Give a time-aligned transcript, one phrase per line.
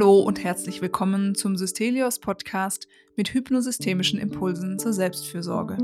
[0.00, 5.76] Hallo und herzlich willkommen zum Systelios Podcast mit hypnosystemischen Impulsen zur Selbstfürsorge.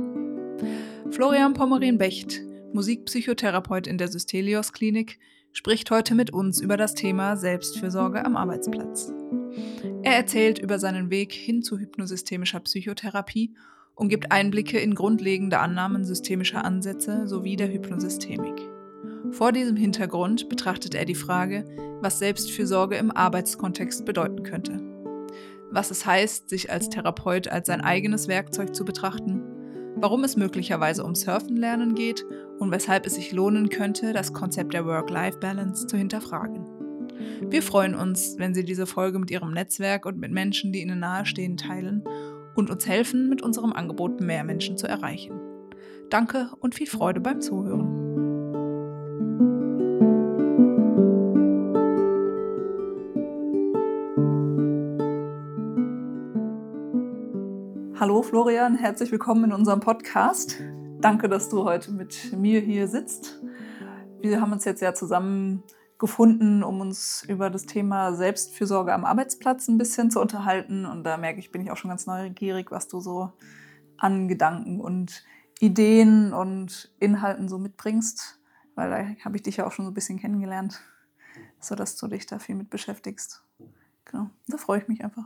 [1.11, 2.41] Florian Pommerin-Becht,
[2.73, 5.19] Musikpsychotherapeut in der Systelios Klinik,
[5.53, 9.13] spricht heute mit uns über das Thema Selbstfürsorge am Arbeitsplatz.
[10.03, 13.55] Er erzählt über seinen Weg hin zu hypnosystemischer Psychotherapie
[13.95, 18.76] und gibt Einblicke in grundlegende Annahmen systemischer Ansätze sowie der Hypnosystemik.
[19.33, 21.65] Vor diesem Hintergrund betrachtet er die Frage,
[22.01, 24.81] was Selbstfürsorge im Arbeitskontext bedeuten könnte.
[25.71, 29.43] Was es heißt, sich als Therapeut als sein eigenes Werkzeug zu betrachten,
[29.97, 32.25] warum es möglicherweise um Surfen lernen geht
[32.59, 36.65] und weshalb es sich lohnen könnte, das Konzept der Work-Life-Balance zu hinterfragen.
[37.51, 41.01] Wir freuen uns, wenn Sie diese Folge mit Ihrem Netzwerk und mit Menschen, die Ihnen
[41.01, 42.05] nahestehen, teilen
[42.55, 45.41] und uns helfen, mit unserem Angebot mehr Menschen zu erreichen.
[46.11, 47.96] Danke und viel Freude beim Zuhören.
[57.99, 60.61] Hallo Florian, herzlich willkommen in unserem Podcast.
[61.01, 63.41] Danke, dass du heute mit mir hier sitzt.
[64.21, 65.63] Wir haben uns jetzt ja zusammen
[65.97, 70.85] gefunden, um uns über das Thema Selbstfürsorge am Arbeitsplatz ein bisschen zu unterhalten.
[70.85, 73.33] Und da merke ich, bin ich auch schon ganz neugierig, was du so
[73.97, 75.25] an Gedanken und
[75.59, 78.39] Ideen und Inhalten so mitbringst,
[78.75, 80.83] weil da habe ich dich ja auch schon so ein bisschen kennengelernt,
[81.61, 83.43] sodass du dich da viel mit beschäftigst.
[84.05, 85.25] Genau, da freue ich mich einfach.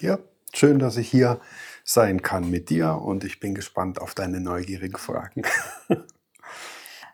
[0.00, 0.18] Ja,
[0.54, 1.40] Schön, dass ich hier
[1.84, 5.42] sein kann mit dir und ich bin gespannt auf deine neugierigen Fragen.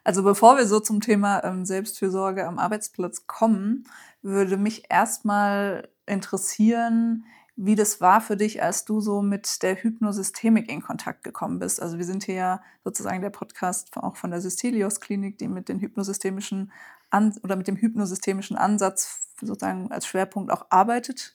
[0.07, 3.89] Also bevor wir so zum Thema ähm, Selbstfürsorge am Arbeitsplatz kommen,
[4.21, 7.25] würde mich erstmal interessieren,
[7.57, 11.81] wie das war für dich, als du so mit der Hypnosystemik in Kontakt gekommen bist.
[11.81, 15.71] Also wir sind hier ja sozusagen der Podcast auch von der Systelios Klinik, die mit
[15.71, 16.71] den hypnosystemischen
[17.11, 21.35] An oder mit dem hypnosystemischen Ansatz sozusagen als Schwerpunkt auch arbeitet.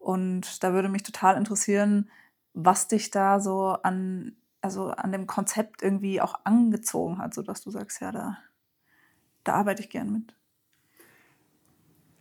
[0.00, 2.10] Und da würde mich total interessieren,
[2.54, 7.70] was dich da so an, also an dem Konzept irgendwie auch angezogen hat, sodass du
[7.70, 8.38] sagst, ja, da,
[9.44, 10.34] da arbeite ich gern mit.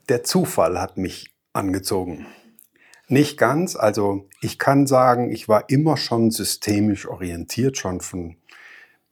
[0.10, 2.26] Der Zufall hat mich angezogen.
[3.08, 8.36] Nicht ganz, also ich kann sagen, ich war immer schon systemisch orientiert, schon von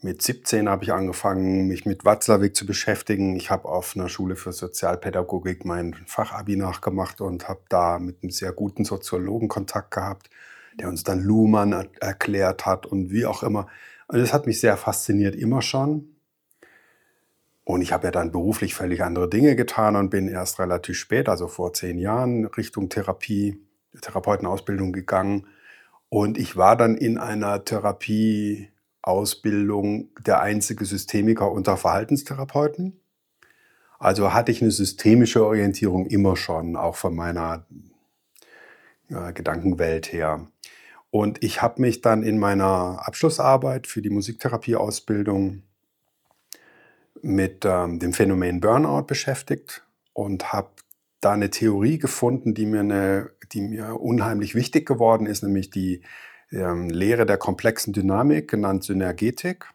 [0.02, 3.36] mit 17 habe ich angefangen, mich mit Watzlawick zu beschäftigen.
[3.36, 8.30] Ich habe auf einer Schule für Sozialpädagogik mein Fachabi nachgemacht und habe da mit einem
[8.30, 10.30] sehr guten Soziologen Kontakt gehabt,
[10.80, 13.68] der uns dann Luhmann er erklärt hat und wie auch immer.
[14.08, 16.16] Und das hat mich sehr fasziniert, immer schon.
[17.64, 21.28] Und ich habe ja dann beruflich völlig andere Dinge getan und bin erst relativ spät,
[21.28, 23.60] also vor zehn Jahren, Richtung Therapie,
[24.00, 25.48] Therapeutenausbildung gegangen.
[26.08, 28.70] Und ich war dann in einer Therapie
[29.08, 33.00] Ausbildung der einzige Systemiker unter Verhaltenstherapeuten.
[34.00, 37.66] Also hatte ich eine systemische Orientierung immer schon, auch von meiner
[39.10, 40.48] äh, Gedankenwelt her.
[41.10, 45.64] Und ich habe mich dann in meiner Abschlussarbeit für die Musiktherapieausbildung
[47.22, 50.70] mit ähm, dem Phänomen Burnout beschäftigt und habe
[51.22, 56.02] da eine Theorie gefunden, die mir, eine, die mir unheimlich wichtig geworden ist, nämlich die
[56.52, 59.66] ähm, Lehre der komplexen Dynamik, genannt Synergetik.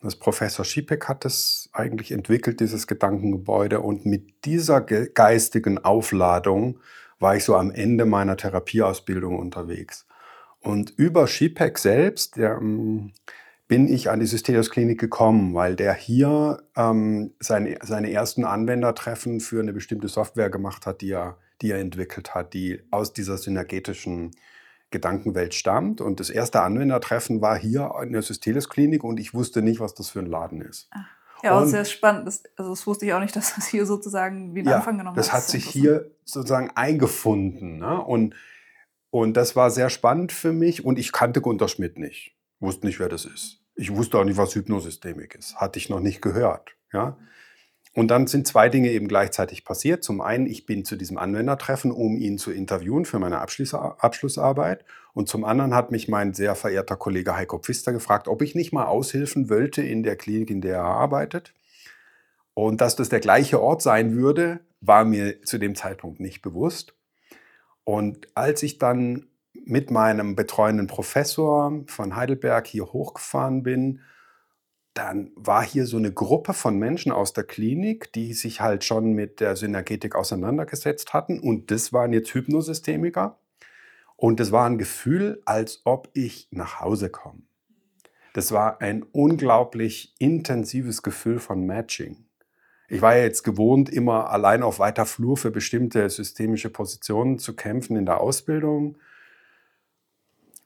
[0.00, 3.80] Das Professor Schipek hat es eigentlich entwickelt, dieses Gedankengebäude.
[3.80, 6.80] Und mit dieser geistigen Aufladung
[7.20, 10.06] war ich so am Ende meiner Therapieausbildung unterwegs.
[10.58, 13.12] Und über Schipek selbst ähm,
[13.68, 19.40] bin ich an die Systelios Klinik gekommen, weil der hier ähm, seine, seine ersten Anwendertreffen
[19.40, 23.38] für eine bestimmte Software gemacht hat, die er, die er entwickelt hat, die aus dieser
[23.38, 24.32] synergetischen
[24.92, 26.00] Gedankenwelt stammt.
[26.00, 29.94] Und das erste Anwendertreffen war hier in der Systelis Klinik und ich wusste nicht, was
[29.94, 30.88] das für ein Laden ist.
[30.92, 31.06] Ach.
[31.42, 32.26] Ja, und sehr spannend.
[32.26, 34.98] Das, also das wusste ich auch nicht, dass das hier sozusagen wie ein ja, Anfang
[34.98, 35.24] genommen hat.
[35.24, 37.78] Das hat sich hier sozusagen eingefunden.
[37.78, 38.00] Ne?
[38.00, 38.34] Und,
[39.10, 40.84] und das war sehr spannend für mich.
[40.84, 42.36] Und ich kannte Gunter Schmidt nicht.
[42.60, 43.58] Wusste nicht, wer das ist.
[43.74, 45.56] Ich wusste auch nicht, was Hypnosystemik ist.
[45.56, 46.76] Hatte ich noch nicht gehört.
[46.92, 47.16] Ja?
[47.94, 50.02] Und dann sind zwei Dinge eben gleichzeitig passiert.
[50.02, 54.84] Zum einen, ich bin zu diesem Anwendertreffen, um ihn zu interviewen für meine Abschlussarbeit.
[55.12, 58.72] Und zum anderen hat mich mein sehr verehrter Kollege Heiko Pfister gefragt, ob ich nicht
[58.72, 61.52] mal aushilfen wollte in der Klinik, in der er arbeitet.
[62.54, 66.94] Und dass das der gleiche Ort sein würde, war mir zu dem Zeitpunkt nicht bewusst.
[67.84, 74.00] Und als ich dann mit meinem betreuenden Professor von Heidelberg hier hochgefahren bin,
[74.94, 79.12] dann war hier so eine Gruppe von Menschen aus der Klinik, die sich halt schon
[79.12, 81.40] mit der Synergetik auseinandergesetzt hatten.
[81.40, 83.38] Und das waren jetzt Hypnosystemiker.
[84.16, 87.42] Und das war ein Gefühl, als ob ich nach Hause komme.
[88.34, 92.24] Das war ein unglaublich intensives Gefühl von Matching.
[92.88, 97.56] ich war ja jetzt gewohnt, immer allein auf weiter Flur für bestimmte systemische Positionen zu
[97.56, 98.96] kämpfen in der Ausbildung.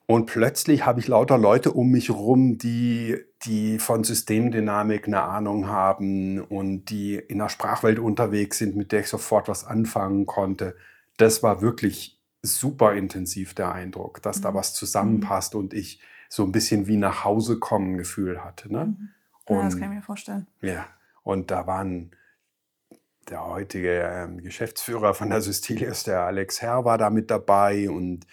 [0.06, 5.66] Und plötzlich habe ich lauter Leute um mich herum, die, die von Systemdynamik eine Ahnung
[5.66, 10.76] haben und die in der Sprachwelt unterwegs sind, mit der ich sofort was anfangen konnte.
[11.16, 14.42] Das war wirklich super intensiv der Eindruck, dass mhm.
[14.42, 15.60] da was zusammenpasst mhm.
[15.60, 18.72] und ich so ein bisschen wie nach Hause kommen Gefühl hatte.
[18.72, 18.86] Ne?
[18.86, 19.08] Mhm.
[19.48, 20.46] Ja, und, das kann ich mir vorstellen.
[20.60, 20.86] Ja,
[21.24, 22.12] und da waren
[23.28, 28.24] der heutige ähm, Geschäftsführer von der Systelius, der Alex Herr, war da mit dabei und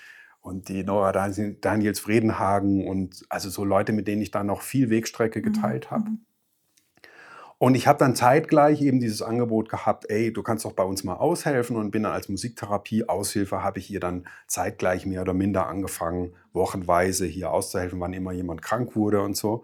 [0.44, 4.90] und die Nora Daniels Fredenhagen und also so Leute, mit denen ich dann noch viel
[4.90, 6.10] Wegstrecke mhm, geteilt habe.
[6.10, 6.26] Mhm.
[7.58, 11.06] Und ich habe dann zeitgleich eben dieses Angebot gehabt, ey, du kannst doch bei uns
[11.06, 15.68] mal aushelfen und bin dann als Musiktherapie-Aushilfe, habe ich hier dann zeitgleich mehr oder minder
[15.68, 19.64] angefangen, wochenweise hier auszuhelfen, wann immer jemand krank wurde und so.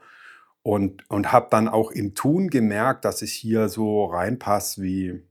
[0.62, 5.22] Und, und habe dann auch im Tun gemerkt, dass ich hier so reinpasse wie,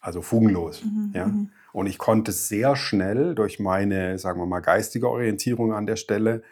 [0.00, 0.82] also fugenlos.
[0.84, 1.26] Mhm, ja?
[1.26, 1.50] Mhm.
[1.78, 6.42] Und ich konnte sehr schnell durch meine, sagen wir mal, geistige Orientierung an der Stelle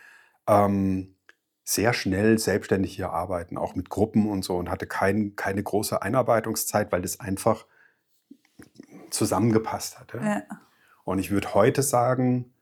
[0.46, 1.16] ähm,
[1.64, 6.00] sehr schnell selbstständig hier arbeiten, auch mit Gruppen und so und hatte kein, keine große
[6.00, 7.66] Einarbeitungszeit, weil das einfach
[9.10, 10.18] zusammengepasst hatte.
[10.18, 10.42] Ja.
[11.02, 12.54] Und ich würde heute sagen,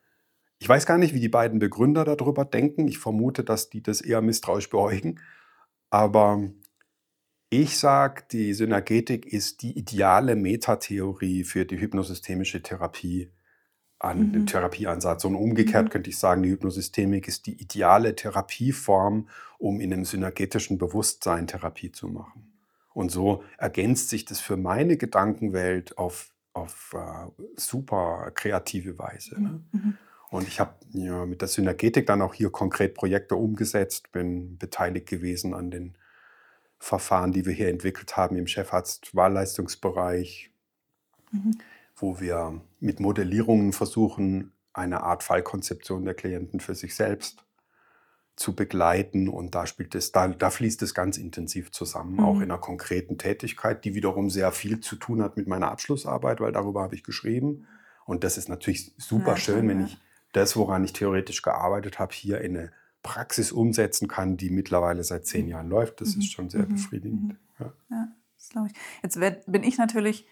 [0.59, 2.89] ich weiß gar nicht, wie die beiden Begründer darüber denken.
[2.89, 5.21] Ich vermute, dass die das eher misstrauisch beäugen.
[5.91, 6.43] Aber
[7.63, 13.31] ich sage, die Synergetik ist die ideale Metatheorie für die hypnosystemische Therapie
[13.99, 14.33] an mhm.
[14.33, 15.25] den Therapieansatz.
[15.25, 15.91] Und umgekehrt mhm.
[15.91, 19.29] könnte ich sagen, die Hypnosystemik ist die ideale Therapieform,
[19.59, 22.53] um in einem synergetischen Bewusstsein Therapie zu machen.
[22.93, 29.41] Und so ergänzt sich das für meine Gedankenwelt auf, auf uh, super kreative Weise.
[29.41, 29.65] Ne?
[29.73, 29.81] Mhm.
[29.81, 29.99] mhm.
[30.31, 35.09] Und ich habe ja, mit der Synergetik dann auch hier konkret Projekte umgesetzt, bin beteiligt
[35.09, 35.97] gewesen an den
[36.85, 40.51] Verfahren, die wir hier entwickelt haben im Chefarztwahlleistungsbereich,
[41.33, 41.57] mhm.
[41.97, 47.47] wo wir mit Modellierungen versuchen, eine Art Fallkonzeption der Klienten für sich selbst
[48.37, 49.31] zu begleiten.
[49.31, 52.25] Und da spielt es, da, da fließt es ganz intensiv zusammen, mhm.
[52.25, 56.41] auch in einer konkreten Tätigkeit, die wiederum sehr viel zu tun hat mit meiner Abschlussarbeit,
[56.41, 57.67] weil darüber habe ich geschrieben.
[58.05, 59.97] Und das ist natürlich super ja, schön, wenn ich
[60.33, 62.73] das, woran ich theoretisch gearbeitet habe, hier in eine
[63.05, 66.01] Praxis umsetzen kann, die mittlerweile seit zehn Jahren läuft.
[66.01, 66.23] Das mhm.
[66.23, 66.75] ist schon sehr mhm.
[66.75, 67.23] befriedigend.
[67.23, 67.39] Mhm.
[67.61, 67.73] Ja.
[67.91, 68.75] ja, das glaube ich.
[69.05, 70.27] Jetzt werd, bin ich natürlich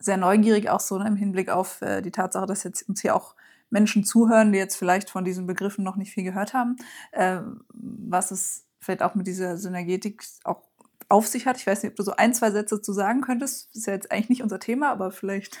[0.00, 3.36] sehr neugierig, auch so im Hinblick auf äh, die Tatsache, dass jetzt uns hier auch
[3.70, 6.76] Menschen zuhören, die jetzt vielleicht von diesen Begriffen noch nicht viel gehört haben,
[7.12, 7.40] äh,
[7.72, 10.62] was es vielleicht auch mit dieser Synergetik auch
[11.10, 11.58] auf sich hat.
[11.58, 13.68] Ich weiß nicht, ob du so ein, zwei Sätze zu sagen könntest.
[13.68, 15.58] Das ist ja jetzt eigentlich nicht unser Thema, aber vielleicht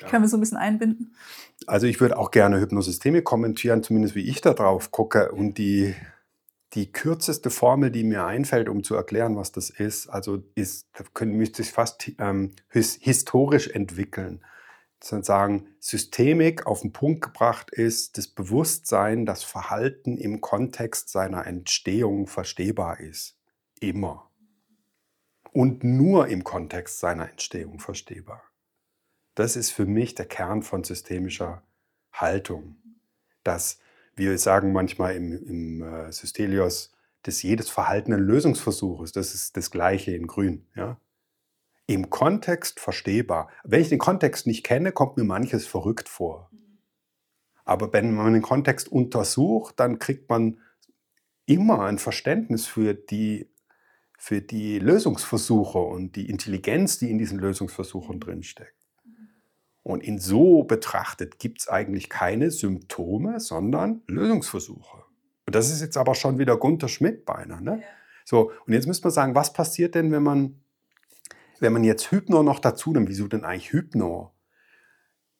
[0.00, 0.08] ja.
[0.08, 1.14] Können wir so ein bisschen einbinden?
[1.66, 5.32] Also ich würde auch gerne Hypnosysteme kommentieren, zumindest wie ich da drauf gucke.
[5.32, 5.94] Und die,
[6.74, 11.04] die kürzeste Formel, die mir einfällt, um zu erklären, was das ist, also ist, da
[11.14, 14.44] können, müsste ich fast ähm, historisch entwickeln.
[15.00, 22.26] Sagen, Systemik auf den Punkt gebracht ist das Bewusstsein, dass Verhalten im Kontext seiner Entstehung
[22.26, 23.36] verstehbar ist.
[23.78, 24.28] Immer.
[25.52, 28.42] Und nur im Kontext seiner Entstehung verstehbar.
[29.38, 31.62] Das ist für mich der Kern von systemischer
[32.12, 32.74] Haltung.
[33.44, 33.78] Dass
[34.16, 39.14] wir sagen manchmal im, im äh, Systelios, dass jedes Verhalten ein Lösungsversuch ist.
[39.14, 40.66] Das ist das Gleiche in Grün.
[40.74, 41.00] Ja?
[41.86, 43.48] Im Kontext verstehbar.
[43.62, 46.50] Wenn ich den Kontext nicht kenne, kommt mir manches verrückt vor.
[47.64, 50.58] Aber wenn man den Kontext untersucht, dann kriegt man
[51.46, 53.48] immer ein Verständnis für die,
[54.18, 58.77] für die Lösungsversuche und die Intelligenz, die in diesen Lösungsversuchen drinsteckt.
[59.82, 65.04] Und in so betrachtet gibt es eigentlich keine Symptome, sondern Lösungsversuche.
[65.46, 67.62] Und das ist jetzt aber schon wieder Gunther Schmidt beinahe.
[67.62, 67.78] Ne?
[67.80, 67.88] Ja.
[68.24, 70.60] So, und jetzt müsste man sagen, was passiert denn, wenn man,
[71.60, 73.08] wenn man jetzt Hypno noch dazu nimmt?
[73.08, 74.34] Wieso denn eigentlich Hypno?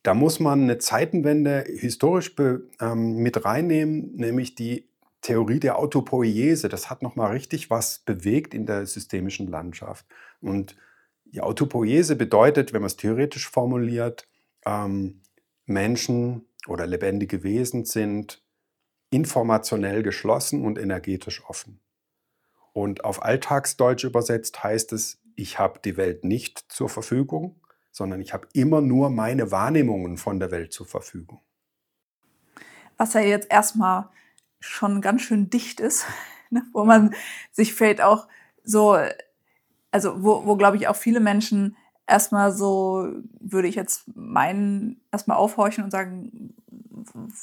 [0.03, 2.35] Da muss man eine Zeitenwende historisch
[2.81, 4.89] ähm, mit reinnehmen, nämlich die
[5.21, 6.71] Theorie der Autopoiese.
[6.71, 10.07] Das hat nochmal richtig was bewegt in der systemischen Landschaft.
[10.41, 10.77] Und
[11.33, 14.27] die Autopoiese bedeutet, wenn man es theoretisch formuliert,
[14.65, 15.23] ähm,
[15.67, 18.43] Menschen oder lebendige Wesen sind
[19.11, 21.81] informationell geschlossen und energetisch offen.
[22.73, 28.33] Und auf Alltagsdeutsch übersetzt heißt es, ich habe die Welt nicht zur Verfügung, sondern ich
[28.33, 31.41] habe immer nur meine Wahrnehmungen von der Welt zur Verfügung.
[32.97, 34.11] Was ja jetzt erstmal
[34.61, 36.05] schon ganz schön dicht ist,
[36.51, 36.63] ne?
[36.73, 37.15] wo man
[37.53, 38.29] sich vielleicht auch
[38.65, 38.99] so,
[39.91, 41.77] also wo, wo glaube ich auch viele Menschen
[42.07, 43.09] erstmal so,
[43.41, 46.55] würde ich jetzt meinen, erstmal aufhorchen und sagen,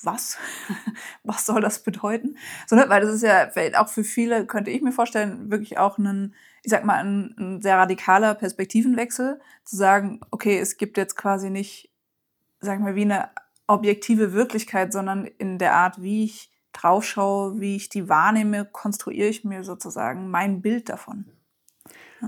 [0.04, 0.38] was?
[1.24, 2.38] was soll das bedeuten?
[2.68, 2.86] So, ne?
[2.88, 3.50] Weil das ist ja
[3.80, 6.34] auch für viele, könnte ich mir vorstellen, wirklich auch ein
[6.66, 11.52] ich sag mal, ein, ein sehr radikaler Perspektivenwechsel, zu sagen, okay, es gibt jetzt quasi
[11.52, 11.92] nicht,
[12.60, 13.30] sag mal, wie eine
[13.68, 19.30] objektive Wirklichkeit, sondern in der Art, wie ich drauf schaue, wie ich die wahrnehme, konstruiere
[19.30, 21.26] ich mir sozusagen mein Bild davon.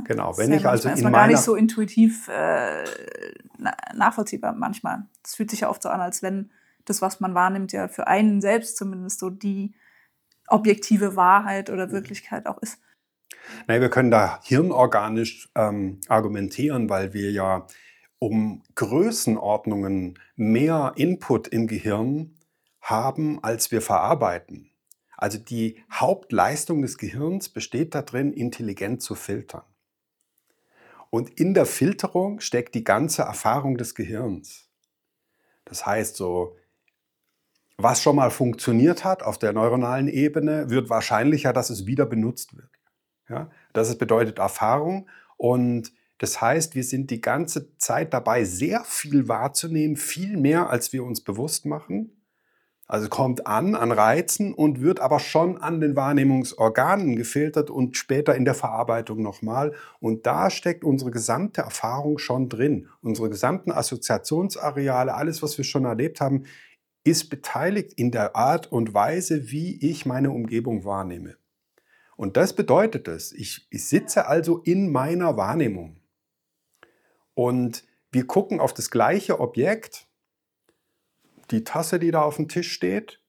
[0.04, 1.18] Genau, wenn ich also in meiner...
[1.18, 2.84] gar nicht so intuitiv äh,
[3.94, 5.08] nachvollziehbar manchmal.
[5.24, 6.52] Es fühlt sich ja oft so an, als wenn
[6.86, 9.74] das, was man wahrnimmt, ja für einen selbst zumindest so die
[10.48, 12.80] objektive Wahrheit oder Wirklichkeit auch ist.
[13.68, 17.68] Nein, wir können da hirnorganisch ähm, argumentieren, weil wir ja
[18.20, 22.36] um Größenordnungen mehr Input im Gehirn
[22.82, 24.72] haben, als wir verarbeiten.
[25.18, 29.64] Also die Hauptleistung des Gehirns besteht darin, intelligent zu filtern.
[31.10, 34.70] Und in der Filterung steckt die ganze Erfahrung des Gehirns.
[35.66, 36.56] Das heißt, so,
[37.78, 42.56] was schon mal funktioniert hat auf der neuronalen Ebene, wird wahrscheinlicher, dass es wieder benutzt
[42.56, 42.70] wird.
[43.28, 43.50] Ja?
[43.74, 49.96] Das bedeutet Erfahrung und das heißt, wir sind die ganze Zeit dabei, sehr viel wahrzunehmen,
[49.96, 52.17] viel mehr, als wir uns bewusst machen.
[52.89, 58.34] Also kommt an an Reizen und wird aber schon an den Wahrnehmungsorganen gefiltert und später
[58.34, 59.74] in der Verarbeitung nochmal.
[60.00, 62.88] Und da steckt unsere gesamte Erfahrung schon drin.
[63.01, 66.46] Unsere gesamten Assoziationsareale, alles, was wir schon erlebt haben,
[67.03, 71.36] ist beteiligt in der Art und Weise, wie ich meine Umgebung wahrnehme.
[72.15, 76.00] Und das bedeutet es, ich, ich sitze also in meiner Wahrnehmung.
[77.34, 80.07] Und wir gucken auf das gleiche Objekt,
[81.51, 83.22] die Tasse, die da auf dem Tisch steht.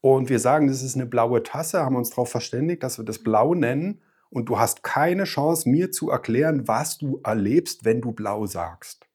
[0.00, 3.20] Und wir sagen, das ist eine blaue Tasse, haben uns darauf verständigt, dass wir das
[3.20, 4.00] blau nennen.
[4.30, 9.06] Und du hast keine Chance, mir zu erklären, was du erlebst, wenn du blau sagst.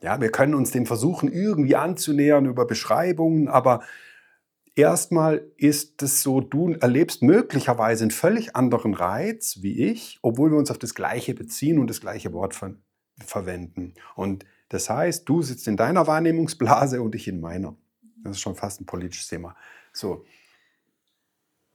[0.00, 3.82] Ja, wir können uns dem versuchen, irgendwie anzunähern über Beschreibungen, aber
[4.76, 10.58] erstmal ist es so, du erlebst möglicherweise einen völlig anderen Reiz wie ich, obwohl wir
[10.58, 12.74] uns auf das Gleiche beziehen und das gleiche Wort ver
[13.26, 13.94] verwenden.
[14.14, 17.76] Und das heißt, du sitzt in deiner Wahrnehmungsblase und ich in meiner.
[18.22, 19.56] Das ist schon fast ein politisches Thema.
[19.92, 20.24] So.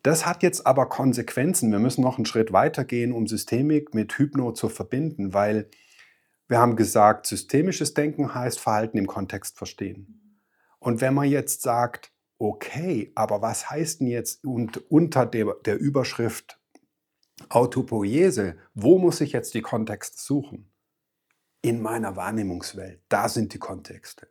[0.04, 1.72] Das hat jetzt aber Konsequenzen.
[1.72, 5.70] Wir müssen noch einen Schritt weiter gehen, um Systemik mit Hypno zu verbinden, weil
[6.50, 10.40] wir haben gesagt, systemisches Denken heißt Verhalten im Kontext verstehen.
[10.80, 16.60] Und wenn man jetzt sagt, okay, aber was heißt denn jetzt unter der, der Überschrift
[17.50, 20.70] Autopoiese, wo muss ich jetzt die Kontexte suchen?
[21.63, 23.01] In meiner Wahrnehmungswelt.
[23.10, 24.27] Da sind die Kontexte.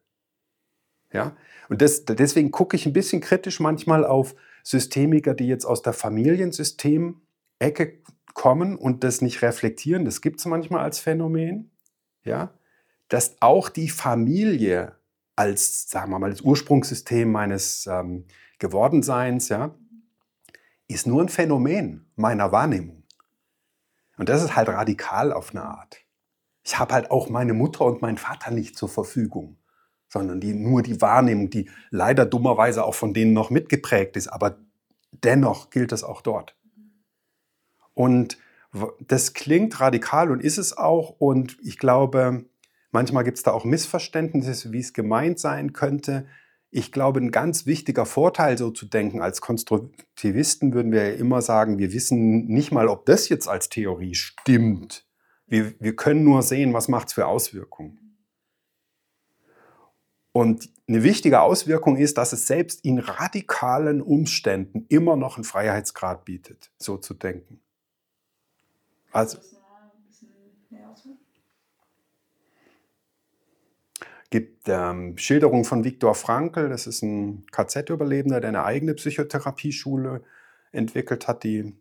[1.12, 1.36] Ja?
[1.68, 5.94] Und das, deswegen gucke ich ein bisschen kritisch manchmal auf Systemiker, die jetzt aus der
[5.94, 7.98] Familiensystem-Ecke
[8.34, 10.04] kommen und das nicht reflektieren.
[10.04, 11.72] Das gibt es manchmal als Phänomen.
[12.22, 12.54] Ja?
[13.08, 14.94] Dass auch die Familie
[15.34, 18.26] als, sagen wir mal, das Ursprungssystem meines ähm,
[18.58, 19.74] Gewordenseins, ja,
[20.86, 23.04] ist nur ein Phänomen meiner Wahrnehmung.
[24.18, 26.02] Und das ist halt radikal auf eine Art
[26.64, 29.56] ich habe halt auch meine Mutter und meinen Vater nicht zur Verfügung,
[30.08, 34.58] sondern die, nur die Wahrnehmung, die leider dummerweise auch von denen noch mitgeprägt ist, aber
[35.10, 36.56] dennoch gilt das auch dort.
[37.94, 38.38] Und
[39.00, 41.10] das klingt radikal und ist es auch.
[41.18, 42.46] Und ich glaube,
[42.90, 46.26] manchmal gibt es da auch Missverständnisse, wie es gemeint sein könnte.
[46.70, 51.42] Ich glaube, ein ganz wichtiger Vorteil, so zu denken, als Konstruktivisten würden wir ja immer
[51.42, 55.06] sagen, wir wissen nicht mal, ob das jetzt als Theorie stimmt.
[55.52, 58.16] Wir, wir können nur sehen, was macht es für Auswirkungen.
[60.32, 66.24] Und eine wichtige Auswirkung ist, dass es selbst in radikalen Umständen immer noch einen Freiheitsgrad
[66.24, 67.60] bietet, so zu denken.
[69.10, 69.36] Also
[74.30, 80.24] gibt ähm, Schilderungen von Viktor Frankl, das ist ein KZ-Überlebender, der eine eigene Psychotherapieschule
[80.70, 81.76] entwickelt hat, die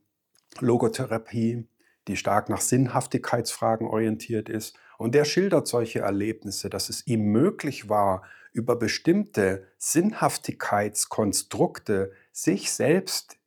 [0.60, 1.70] Logotherapie
[2.08, 4.76] die stark nach Sinnhaftigkeitsfragen orientiert ist.
[4.98, 13.38] Und der schildert solche Erlebnisse, dass es ihm möglich war, über bestimmte Sinnhaftigkeitskonstrukte sich selbst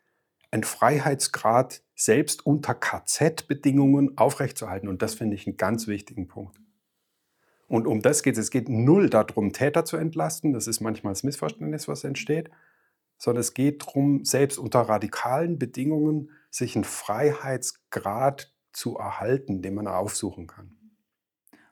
[0.50, 4.88] einen Freiheitsgrad selbst unter KZ-Bedingungen aufrechtzuerhalten.
[4.88, 6.58] Und das finde ich einen ganz wichtigen Punkt.
[7.66, 8.44] Und um das geht es.
[8.44, 10.52] Es geht null darum, Täter zu entlasten.
[10.52, 12.50] Das ist manchmal das Missverständnis, was entsteht.
[13.18, 19.86] Sondern es geht darum, selbst unter radikalen Bedingungen sich einen Freiheitsgrad zu erhalten, den man
[19.86, 20.76] aufsuchen kann.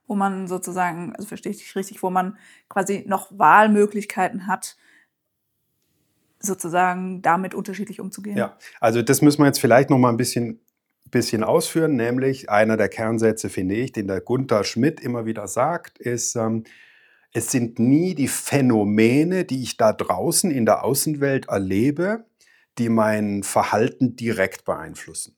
[0.07, 2.37] Wo man sozusagen, also verstehe ich dich richtig, wo man
[2.69, 4.77] quasi noch Wahlmöglichkeiten hat,
[6.41, 8.37] sozusagen damit unterschiedlich umzugehen.
[8.37, 10.61] Ja, also das müssen wir jetzt vielleicht noch mal ein bisschen,
[11.11, 15.99] bisschen ausführen, nämlich einer der Kernsätze, finde ich, den der Gunther Schmidt immer wieder sagt,
[15.99, 16.65] ist, ähm,
[17.33, 22.27] es sind nie die Phänomene, die ich da draußen in der Außenwelt erlebe,
[22.79, 25.37] die mein Verhalten direkt beeinflussen.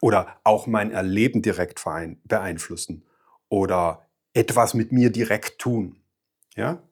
[0.00, 1.82] oder auch mein Erleben direkt
[2.24, 3.02] beeinflussen
[3.48, 5.96] oder etwas mit mir direkt tun.
[6.54, 6.82] Ja?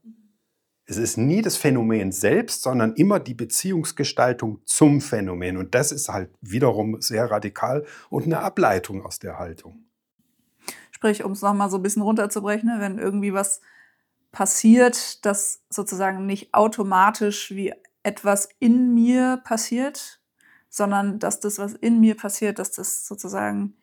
[0.87, 5.57] Es ist nie das Phänomen selbst, sondern immer die Beziehungsgestaltung zum Phänomen.
[5.57, 9.85] Und das ist halt wiederum sehr radikal und eine Ableitung aus der Haltung.
[10.91, 13.61] Sprich, um es nochmal so ein bisschen runterzubrechen, ne, wenn irgendwie was
[14.37, 20.21] passiert, das sozusagen nicht automatisch wie etwas in mir passiert,
[20.69, 23.79] sondern dass das, was in mir passiert, dass das sozusagen,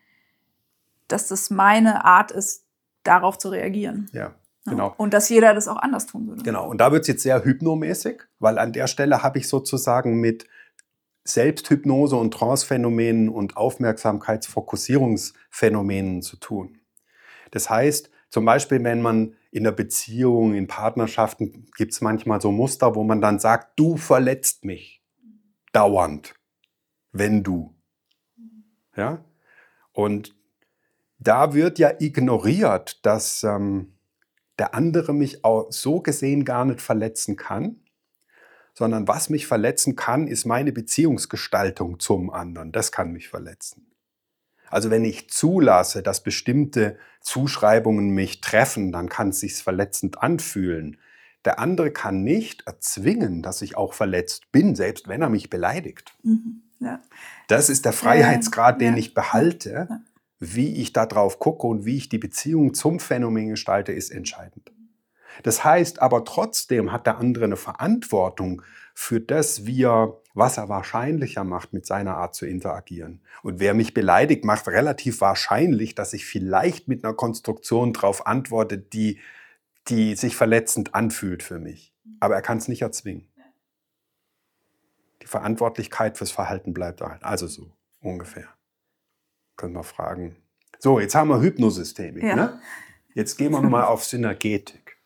[1.08, 2.68] dass das meine Art ist,
[3.02, 4.12] darauf zu reagieren.
[4.14, 4.36] Ja.
[4.66, 4.94] Genau.
[4.96, 6.44] Und dass jeder das auch anders tun würde.
[6.44, 6.70] Genau.
[6.70, 10.46] Und da wird es jetzt sehr hypnomäßig, weil an der Stelle habe ich sozusagen mit
[11.24, 16.78] Selbsthypnose und Trancephänomenen und Aufmerksamkeitsfokussierungsphänomenen zu tun.
[17.50, 22.52] Das heißt, zum Beispiel, wenn man in der Beziehung, in Partnerschaften gibt es manchmal so
[22.52, 25.04] Muster, wo man dann sagt, du verletzt mich
[25.74, 26.34] dauernd,
[27.12, 27.76] wenn du.
[28.96, 29.24] Ja?
[29.92, 30.36] Und
[31.20, 33.94] da wird ja ignoriert, dass ähm,
[34.58, 37.80] der andere mich auch so gesehen gar nicht verletzen kann,
[38.74, 42.72] sondern was mich verletzen kann, ist meine Beziehungsgestaltung zum anderen.
[42.72, 43.93] Das kann mich verletzen.
[44.74, 50.98] Also wenn ich zulasse, dass bestimmte Zuschreibungen mich treffen, dann kann es sich verletzend anfühlen.
[51.46, 56.16] Der andere kann nicht erzwingen, dass ich auch verletzt bin, selbst wenn er mich beleidigt.
[56.24, 57.00] Mhm, ja.
[57.50, 59.00] Das ist der Freiheitsgrad, den ja.
[59.00, 59.88] ich behalte.
[59.90, 60.02] Ja.
[60.40, 64.72] Wie ich darauf gucke und wie ich die Beziehung zum Phänomen gestalte, ist entscheidend.
[65.44, 68.64] Das heißt aber trotzdem hat der andere eine Verantwortung
[68.96, 73.22] für das, wie er was er wahrscheinlicher macht, mit seiner Art zu interagieren.
[73.44, 78.78] Und wer mich beleidigt, macht relativ wahrscheinlich, dass ich vielleicht mit einer Konstruktion darauf antworte,
[78.78, 79.20] die,
[79.88, 81.94] die sich verletzend anfühlt für mich.
[82.20, 83.28] Aber er kann es nicht erzwingen.
[85.22, 87.24] Die Verantwortlichkeit fürs Verhalten bleibt da halt.
[87.24, 87.72] Also so
[88.02, 88.48] ungefähr.
[89.56, 90.36] Können wir fragen.
[90.80, 92.24] So, jetzt haben wir Hypnosystemik.
[92.24, 92.36] Ja.
[92.36, 92.60] Ne?
[93.14, 94.98] Jetzt gehen wir nochmal auf Synergetik.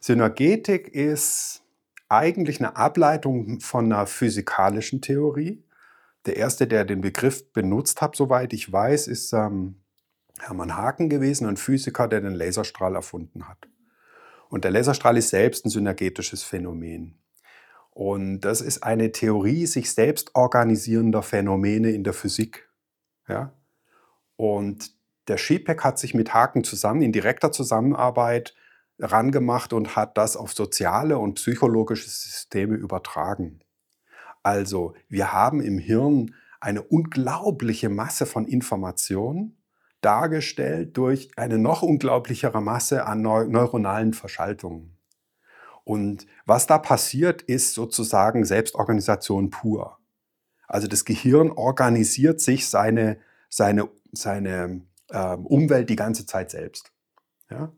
[0.00, 1.61] Synergetik ist
[2.12, 5.64] eigentlich eine Ableitung von einer physikalischen Theorie.
[6.26, 9.82] Der erste, der den Begriff benutzt hat, soweit ich weiß, ist ähm,
[10.38, 13.68] Hermann Haken gewesen, ein Physiker, der den Laserstrahl erfunden hat.
[14.48, 17.18] Und der Laserstrahl ist selbst ein synergetisches Phänomen.
[17.90, 22.68] Und das ist eine Theorie sich selbst organisierender Phänomene in der Physik.
[23.28, 23.52] Ja?
[24.36, 24.92] Und
[25.28, 28.54] der Schipek hat sich mit Haken zusammen in direkter Zusammenarbeit
[29.02, 33.60] rangemacht und hat das auf soziale und psychologische Systeme übertragen.
[34.42, 39.58] Also wir haben im Hirn eine unglaubliche Masse von Informationen
[40.00, 44.96] dargestellt durch eine noch unglaublichere Masse an neuronalen Verschaltungen.
[45.84, 49.98] Und was da passiert, ist sozusagen Selbstorganisation pur.
[50.68, 56.92] Also das Gehirn organisiert sich seine, seine, seine äh, Umwelt die ganze Zeit selbst.
[57.50, 57.72] Ja?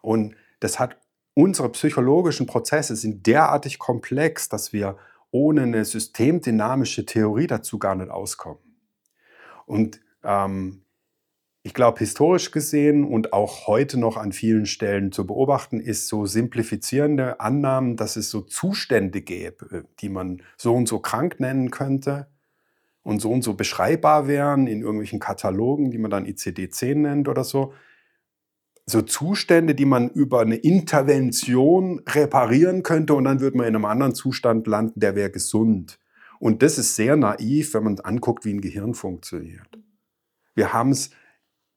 [0.00, 0.96] Und das hat
[1.34, 4.96] unsere psychologischen Prozesse sind derartig komplex, dass wir
[5.30, 8.58] ohne eine systemdynamische Theorie dazu gar nicht auskommen.
[9.66, 10.82] Und ähm,
[11.62, 16.24] ich glaube, historisch gesehen und auch heute noch an vielen Stellen zu beobachten, ist so
[16.26, 22.28] simplifizierende Annahmen, dass es so Zustände gäbe, die man so und so krank nennen könnte
[23.02, 27.44] und so und so beschreibbar wären in irgendwelchen Katalogen, die man dann ICD-10 nennt oder
[27.44, 27.74] so
[28.86, 33.84] so Zustände, die man über eine Intervention reparieren könnte und dann würde man in einem
[33.84, 35.98] anderen Zustand landen, der wäre gesund.
[36.38, 39.78] Und das ist sehr naiv, wenn man anguckt, wie ein Gehirn funktioniert.
[40.54, 41.10] Wir haben es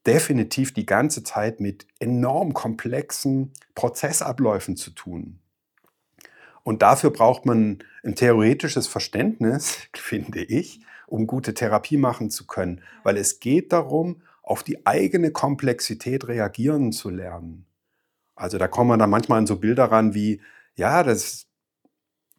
[0.05, 5.39] definitiv die ganze Zeit mit enorm komplexen Prozessabläufen zu tun.
[6.63, 12.81] Und dafür braucht man ein theoretisches Verständnis, finde ich, um gute Therapie machen zu können.
[13.03, 17.65] Weil es geht darum, auf die eigene Komplexität reagieren zu lernen.
[18.35, 20.41] Also da kommen wir dann manchmal an so Bilder ran wie,
[20.75, 21.47] ja, das,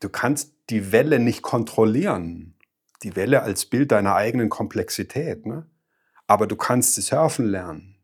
[0.01, 2.55] du kannst die Welle nicht kontrollieren.
[3.03, 5.47] Die Welle als Bild deiner eigenen Komplexität.
[5.47, 5.67] Ne?
[6.27, 7.97] Aber du kannst sie surfen lernen.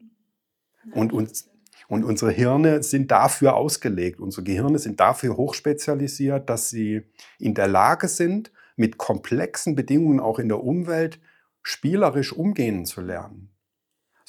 [0.93, 1.45] Und, und,
[1.89, 4.21] und unsere Hirne sind dafür ausgelegt.
[4.21, 7.03] Unsere Gehirne sind dafür hochspezialisiert, dass sie
[7.39, 11.21] in der Lage sind, mit komplexen Bedingungen auch in der Umwelt
[11.63, 13.50] spielerisch umgehen zu lernen.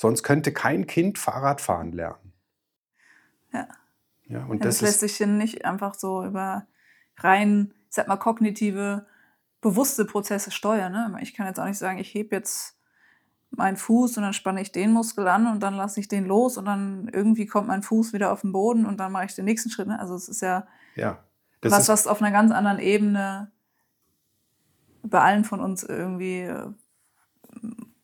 [0.01, 2.33] Sonst könnte kein Kind Fahrrad fahren lernen.
[3.53, 3.67] Ja.
[4.23, 6.65] ja und ja, das, das lässt sich nicht einfach so über
[7.17, 9.05] rein, ich sag mal, kognitive,
[9.61, 10.91] bewusste Prozesse steuern.
[10.91, 11.19] Ne?
[11.21, 12.79] Ich kann jetzt auch nicht sagen, ich hebe jetzt
[13.51, 16.57] meinen Fuß und dann spanne ich den Muskel an und dann lasse ich den los
[16.57, 19.45] und dann irgendwie kommt mein Fuß wieder auf den Boden und dann mache ich den
[19.45, 19.87] nächsten Schritt.
[19.87, 19.99] Ne?
[19.99, 21.19] Also es ist ja, ja
[21.61, 23.51] was, was auf einer ganz anderen Ebene
[25.03, 26.51] bei allen von uns irgendwie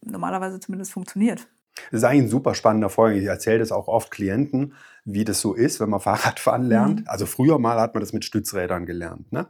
[0.01, 1.47] normalerweise zumindest funktioniert.
[1.91, 3.19] Das ist eigentlich ein super spannender Folge.
[3.19, 4.73] Ich erzähle das auch oft Klienten,
[5.05, 7.01] wie das so ist, wenn man Fahrradfahren lernt.
[7.01, 7.07] Mhm.
[7.07, 9.31] Also früher mal hat man das mit Stützrädern gelernt.
[9.31, 9.47] Ne?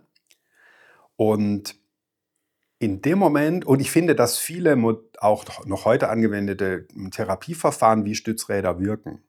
[1.16, 1.76] Und
[2.80, 4.78] in dem Moment, und ich finde, dass viele
[5.20, 9.24] auch noch heute angewendete Therapieverfahren wie Stützräder wirken.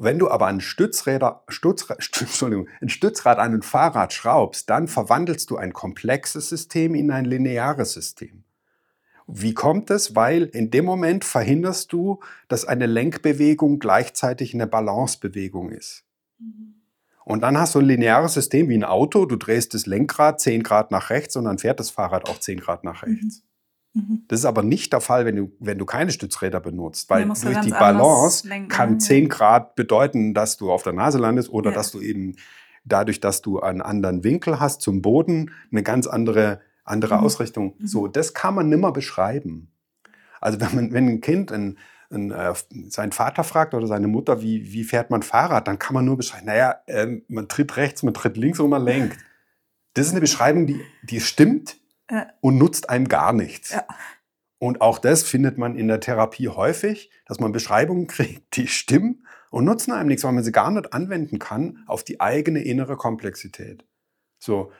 [0.00, 1.86] Wenn du aber ein, Stützräder, Stütz,
[2.20, 7.24] Entschuldigung, ein Stützrad an ein Fahrrad schraubst, dann verwandelst du ein komplexes System in ein
[7.24, 8.44] lineares System.
[9.30, 10.16] Wie kommt es?
[10.16, 16.04] Weil in dem Moment verhinderst du, dass eine Lenkbewegung gleichzeitig eine Balancebewegung ist.
[16.38, 16.74] Mhm.
[17.26, 19.26] Und dann hast du ein lineares System wie ein Auto.
[19.26, 22.58] Du drehst das Lenkrad 10 Grad nach rechts und dann fährt das Fahrrad auch 10
[22.58, 23.44] Grad nach rechts.
[23.92, 24.02] Mhm.
[24.02, 24.24] mhm.
[24.28, 27.60] Das ist aber nicht der Fall, wenn du, wenn du keine Stützräder benutzt, weil durch
[27.60, 31.76] die Balance lenken, kann 10 Grad bedeuten, dass du auf der Nase landest oder ja.
[31.76, 32.36] dass du eben
[32.86, 37.24] dadurch, dass du einen anderen Winkel hast zum Boden, eine ganz andere andere mhm.
[37.24, 37.74] Ausrichtung.
[37.78, 37.86] Mhm.
[37.86, 39.70] So, das kann man nimmer beschreiben.
[40.40, 41.78] Also wenn, man, wenn ein Kind ein,
[42.10, 42.54] ein, äh,
[42.88, 46.16] seinen Vater fragt oder seine Mutter, wie, wie fährt man Fahrrad, dann kann man nur
[46.16, 49.18] beschreiben, naja, äh, man tritt rechts, man tritt links und man lenkt.
[49.94, 51.76] Das ist eine Beschreibung, die, die stimmt
[52.10, 52.28] ja.
[52.40, 53.72] und nutzt einem gar nichts.
[53.72, 53.84] Ja.
[54.58, 59.26] Und auch das findet man in der Therapie häufig, dass man Beschreibungen kriegt, die stimmen
[59.50, 62.96] und nutzen einem nichts, weil man sie gar nicht anwenden kann auf die eigene innere
[62.96, 63.84] Komplexität.
[64.38, 64.72] So,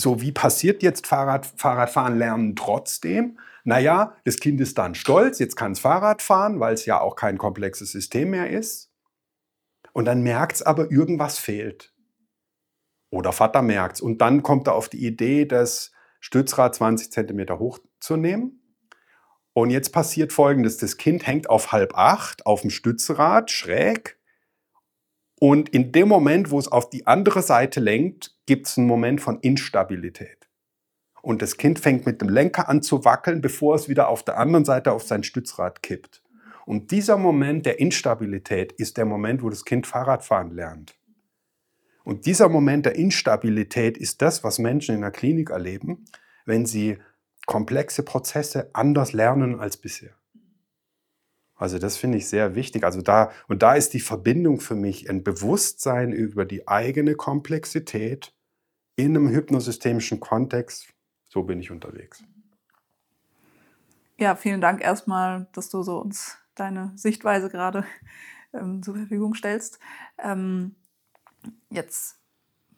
[0.00, 3.38] so, wie passiert jetzt Fahrrad, Fahrradfahren lernen trotzdem?
[3.64, 7.16] Naja, das Kind ist dann stolz, jetzt kann es Fahrrad fahren, weil es ja auch
[7.16, 8.90] kein komplexes System mehr ist.
[9.92, 11.92] Und dann merkt es aber, irgendwas fehlt.
[13.10, 14.00] Oder Vater merkt es.
[14.00, 18.62] Und dann kommt er auf die Idee, das Stützrad 20 cm hochzunehmen.
[19.52, 24.17] Und jetzt passiert folgendes: Das Kind hängt auf halb acht auf dem Stützrad schräg
[25.40, 29.20] und in dem Moment, wo es auf die andere Seite lenkt, gibt es einen Moment
[29.20, 30.48] von Instabilität.
[31.22, 34.38] Und das Kind fängt mit dem Lenker an zu wackeln, bevor es wieder auf der
[34.38, 36.22] anderen Seite auf sein Stützrad kippt.
[36.64, 40.94] Und dieser Moment der Instabilität ist der Moment, wo das Kind Fahrradfahren lernt.
[42.04, 46.06] Und dieser Moment der Instabilität ist das, was Menschen in der Klinik erleben,
[46.46, 46.98] wenn sie
[47.46, 50.17] komplexe Prozesse anders lernen als bisher.
[51.58, 52.84] Also das finde ich sehr wichtig.
[52.84, 58.32] Also da, und da ist die Verbindung für mich ein Bewusstsein über die eigene Komplexität
[58.96, 60.88] in einem hypnosystemischen Kontext.
[61.28, 62.22] So bin ich unterwegs.
[64.18, 67.84] Ja, vielen Dank erstmal, dass du so uns deine Sichtweise gerade
[68.52, 69.78] ähm, zur Verfügung stellst.
[70.18, 70.74] Ähm,
[71.70, 72.17] jetzt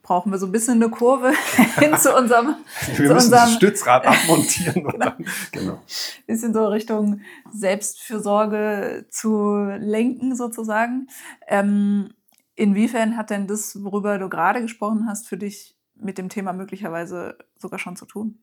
[0.01, 1.31] brauchen wir so ein bisschen eine Kurve
[1.79, 2.55] hin zu unserem,
[2.87, 4.83] wir zu müssen unserem das Stützrad abmontieren.
[4.83, 5.11] genau.
[5.51, 5.81] genau.
[6.27, 11.07] Bisschen so Richtung Selbstfürsorge zu lenken sozusagen.
[11.47, 12.13] Ähm,
[12.55, 17.37] inwiefern hat denn das, worüber du gerade gesprochen hast, für dich mit dem Thema möglicherweise
[17.57, 18.39] sogar schon zu tun?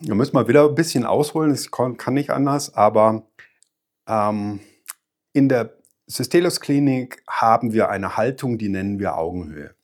[0.00, 3.22] Da müssen wir wieder ein bisschen ausholen, das kann nicht anders, aber
[4.08, 4.58] ähm,
[5.32, 5.76] in der
[6.12, 9.74] Systelos Klinik haben wir eine Haltung, die nennen wir Augenhöhe.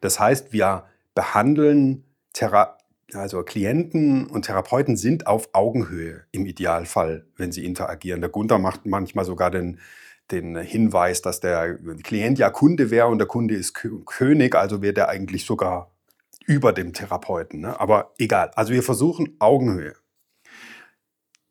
[0.00, 2.76] Das heißt, wir behandeln Thera
[3.14, 8.20] also Klienten und Therapeuten sind auf Augenhöhe im Idealfall, wenn sie interagieren.
[8.20, 9.78] Der Gunther macht manchmal sogar den,
[10.32, 14.94] den Hinweis, dass der Klient ja Kunde wäre und der Kunde ist König, also wäre
[14.94, 15.92] der eigentlich sogar
[16.46, 17.60] über dem Therapeuten.
[17.60, 17.78] Ne?
[17.78, 19.94] Aber egal, also wir versuchen Augenhöhe.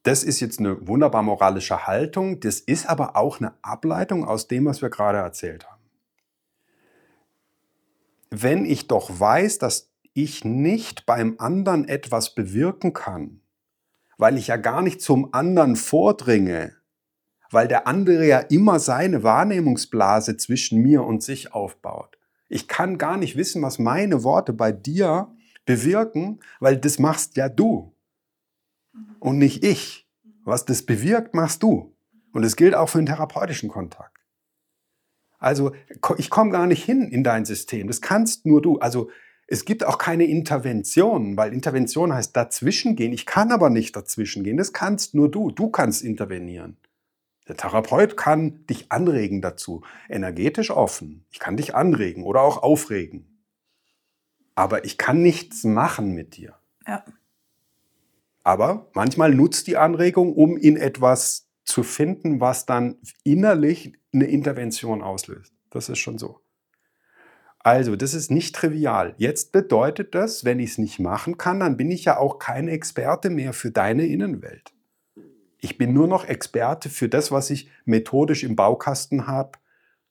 [0.06, 4.66] Das ist jetzt eine wunderbar moralische Haltung, das ist aber auch eine Ableitung aus dem,
[4.66, 5.82] was wir gerade erzählt haben.
[8.30, 13.42] Wenn ich doch weiß, dass ich nicht beim anderen etwas bewirken kann,
[14.20, 16.76] weil ich ja gar nicht zum anderen vordringe,
[17.50, 22.20] weil der andere ja immer seine Wahrnehmungsblase zwischen mir und sich aufbaut.
[22.48, 27.50] Ich kann gar nicht wissen, was meine Worte bei dir bewirken, weil das machst ja
[27.50, 27.95] du
[29.20, 30.08] und nicht ich.
[30.44, 31.96] Was das bewirkt, machst du.
[32.32, 34.16] Und es gilt auch für den therapeutischen Kontakt.
[35.40, 35.74] Also
[36.18, 37.88] ich komme gar nicht hin in dein System.
[37.88, 38.80] Das kannst nur du.
[38.80, 39.10] Also
[39.48, 43.14] es gibt auch keine Intervention, weil Intervention heißt dazwischen gehen.
[43.14, 44.58] Ich kann aber nicht dazwischen gehen.
[44.58, 45.52] Das kannst nur du.
[45.52, 46.78] Du kannst intervenieren.
[47.48, 49.82] Der Therapeut kann dich anregen dazu.
[50.10, 51.26] Energetisch offen.
[51.30, 53.44] Ich kann dich anregen oder auch aufregen.
[54.56, 56.56] Aber ich kann nichts machen mit dir.
[56.88, 57.04] Ja.
[58.46, 65.02] Aber manchmal nutzt die Anregung, um in etwas zu finden, was dann innerlich eine Intervention
[65.02, 65.52] auslöst.
[65.72, 66.40] Das ist schon so.
[67.58, 69.16] Also, das ist nicht trivial.
[69.18, 72.68] Jetzt bedeutet das, wenn ich es nicht machen kann, dann bin ich ja auch kein
[72.68, 74.72] Experte mehr für deine Innenwelt.
[75.60, 79.58] Ich bin nur noch Experte für das, was ich methodisch im Baukasten habe,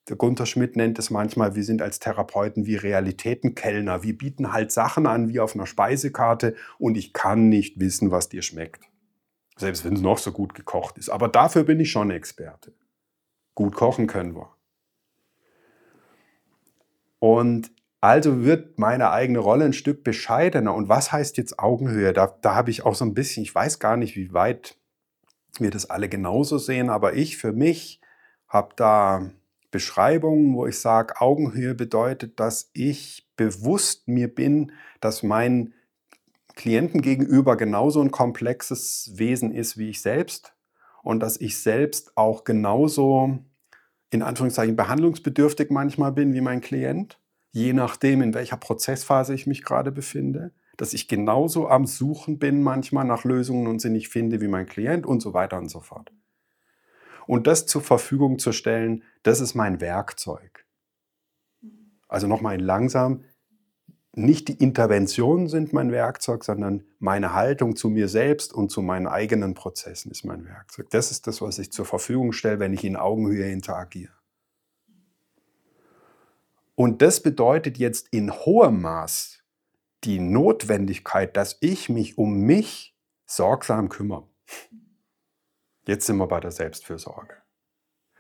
[0.09, 4.03] Der Gunther Schmidt nennt es manchmal, wir sind als Therapeuten wie Realitätenkellner.
[4.03, 8.29] Wir bieten halt Sachen an wie auf einer Speisekarte und ich kann nicht wissen, was
[8.29, 8.85] dir schmeckt.
[9.57, 11.09] Selbst wenn es noch so gut gekocht ist.
[11.09, 12.75] Aber dafür bin ich schon Experte.
[13.55, 14.55] Gut kochen können wir.
[17.19, 17.71] Und
[18.03, 20.75] also wird meine eigene Rolle ein Stück bescheidener.
[20.75, 22.13] Und was heißt jetzt Augenhöhe?
[22.13, 24.77] Da, da habe ich auch so ein bisschen, ich weiß gar nicht, wie weit
[25.59, 28.03] wir das alle genauso sehen, aber ich für mich
[28.47, 29.31] habe da
[29.75, 35.75] Beschreibungen, wo ich sage, Augenhöhe bedeutet, dass ich bewusst mir bin, dass mein
[36.55, 40.55] Klienten gegenüber genauso ein komplexes Wesen ist wie ich selbst
[41.03, 43.41] und dass ich selbst auch genauso
[44.11, 49.65] in Anführungszeichen behandlungsbedürftig manchmal bin wie mein Klient, je nachdem, in welcher Prozessphase ich mich
[49.65, 54.41] gerade befinde, dass ich genauso am Suchen bin manchmal nach Lösungen und sie nicht finde
[54.41, 56.13] wie mein Klient und so weiter und so fort.
[57.27, 60.67] Und das zur Verfügung zu stellen, das ist mein Werkzeug.
[62.09, 63.25] Also nochmal langsam,
[64.17, 69.09] nicht die Interventionen sind mein Werkzeug, sondern meine Haltung zu mir selbst und zu meinen
[69.09, 70.89] eigenen Prozessen ist mein Werkzeug.
[70.91, 74.13] Das ist das, was ich zur Verfügung stelle, wenn ich in Augenhöhe interagiere.
[76.77, 79.43] Und das bedeutet jetzt in hohem Maß
[80.05, 84.29] die Notwendigkeit, dass ich mich um mich sorgsam kümmere.
[85.87, 87.37] Jetzt sind wir bei der Selbstfürsorge.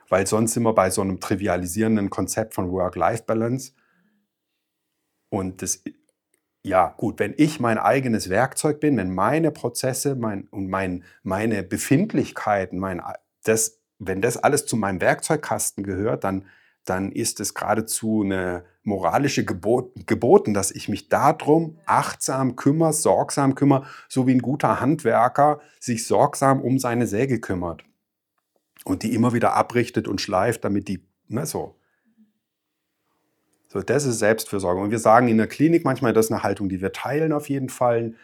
[0.08, 3.72] Weil sonst sind wir bei so einem trivialisierenden Konzept von Work-Life-Balance
[5.34, 5.82] und das,
[6.62, 11.64] ja, gut, wenn ich mein eigenes Werkzeug bin, wenn meine Prozesse mein, und mein, meine
[11.64, 13.02] Befindlichkeiten, mein,
[13.42, 16.46] das, wenn das alles zu meinem Werkzeugkasten gehört, dann,
[16.84, 23.54] dann ist es geradezu eine moralische Gebot, geboten, dass ich mich darum achtsam kümmere, sorgsam
[23.54, 27.84] kümmere, so wie ein guter Handwerker sich sorgsam um seine Säge kümmert
[28.84, 31.76] und die immer wieder abrichtet und schleift, damit die, ne, so.
[33.68, 34.80] So, das ist Selbstfürsorge.
[34.80, 37.48] Und wir sagen in der Klinik manchmal, das ist eine Haltung, die wir teilen auf
[37.48, 38.14] jeden Fall.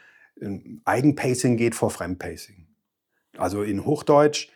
[0.85, 2.69] Eigenpacing geht vor Fremdpacing.
[3.37, 4.49] Also in Hochdeutsch,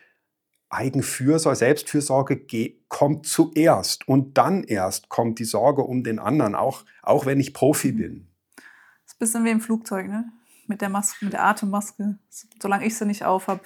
[0.69, 2.45] Eigenfürsorge, Selbstfürsorge
[2.89, 7.53] kommt zuerst und dann erst kommt die Sorge um den anderen, auch, auch wenn ich
[7.53, 7.97] Profi mhm.
[7.97, 8.27] bin.
[8.55, 8.65] Das
[9.05, 10.31] ist ein bisschen wie im Flugzeug, ne?
[10.67, 12.17] Mit der Maske, mit der Atemmaske.
[12.59, 13.61] Solange ich sie nicht auf habe,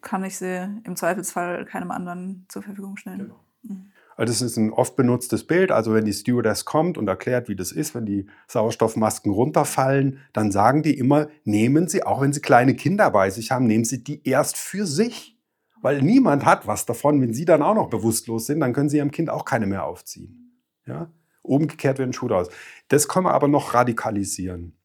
[0.00, 3.18] kann ich sie im Zweifelsfall keinem anderen zur Verfügung stellen.
[3.18, 3.40] Genau.
[3.62, 3.90] Mhm.
[4.16, 5.72] Also das ist ein oft benutztes Bild.
[5.72, 10.52] Also wenn die Stewardess kommt und erklärt, wie das ist, wenn die Sauerstoffmasken runterfallen, dann
[10.52, 14.04] sagen die immer, nehmen Sie, auch wenn Sie kleine Kinder bei sich haben, nehmen Sie
[14.04, 15.38] die erst für sich.
[15.80, 17.20] Weil niemand hat was davon.
[17.20, 19.84] Wenn Sie dann auch noch bewusstlos sind, dann können Sie Ihrem Kind auch keine mehr
[19.84, 20.62] aufziehen.
[20.86, 21.10] Ja?
[21.42, 22.48] Umgekehrt wird ein Schuh draus.
[22.88, 24.76] Das können wir aber noch radikalisieren.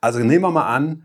[0.00, 1.04] Also nehmen wir mal an,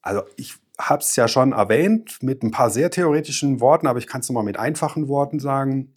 [0.00, 4.06] also ich habe es ja schon erwähnt mit ein paar sehr theoretischen Worten, aber ich
[4.06, 5.92] kann es nochmal mit einfachen Worten sagen.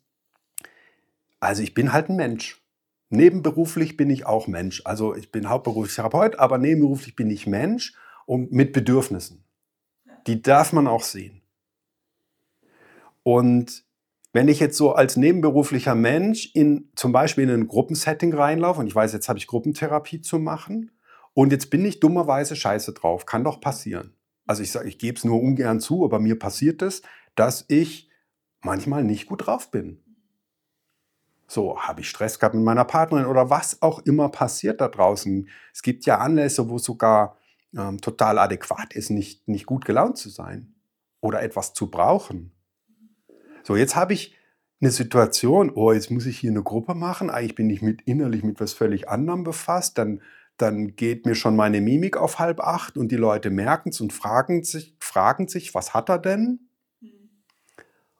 [1.39, 2.63] Also ich bin halt ein Mensch.
[3.09, 4.81] Nebenberuflich bin ich auch Mensch.
[4.85, 7.93] Also ich bin hauptberuflich Therapeut, aber nebenberuflich bin ich Mensch
[8.25, 9.43] und mit Bedürfnissen.
[10.25, 11.41] Die darf man auch sehen.
[13.23, 13.85] Und
[14.33, 18.87] wenn ich jetzt so als nebenberuflicher Mensch in zum Beispiel in ein Gruppensetting reinlaufe und
[18.87, 20.91] ich weiß, jetzt habe ich Gruppentherapie zu machen
[21.33, 24.13] und jetzt bin ich dummerweise scheiße drauf, kann doch passieren.
[24.45, 27.01] Also ich sage, ich gebe es nur ungern zu, aber mir passiert es,
[27.35, 28.09] dass ich
[28.61, 30.03] manchmal nicht gut drauf bin.
[31.47, 35.47] So, habe ich Stress gehabt mit meiner Partnerin oder was auch immer passiert da draußen.
[35.73, 37.37] Es gibt ja Anlässe, wo sogar
[37.75, 40.75] ähm, total adäquat ist, nicht, nicht gut gelaunt zu sein
[41.21, 42.51] oder etwas zu brauchen.
[43.63, 44.35] So, jetzt habe ich
[44.81, 48.43] eine Situation, oh, jetzt muss ich hier eine Gruppe machen, eigentlich bin ich mit innerlich
[48.43, 50.21] mit was völlig anderem befasst, dann,
[50.57, 54.13] dann geht mir schon meine Mimik auf halb acht und die Leute merken es und
[54.13, 56.66] fragen sich, fragen sich, was hat er denn?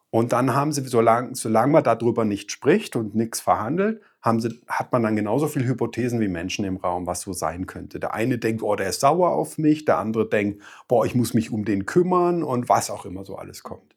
[0.10, 4.62] Und dann haben sie, solange, solange man darüber nicht spricht und nichts verhandelt, haben sie,
[4.68, 8.00] hat man dann genauso viele Hypothesen wie Menschen im Raum, was so sein könnte.
[8.00, 11.34] Der eine denkt, oh, der ist sauer auf mich, der andere denkt, boah, ich muss
[11.34, 13.96] mich um den kümmern und was auch immer so alles kommt.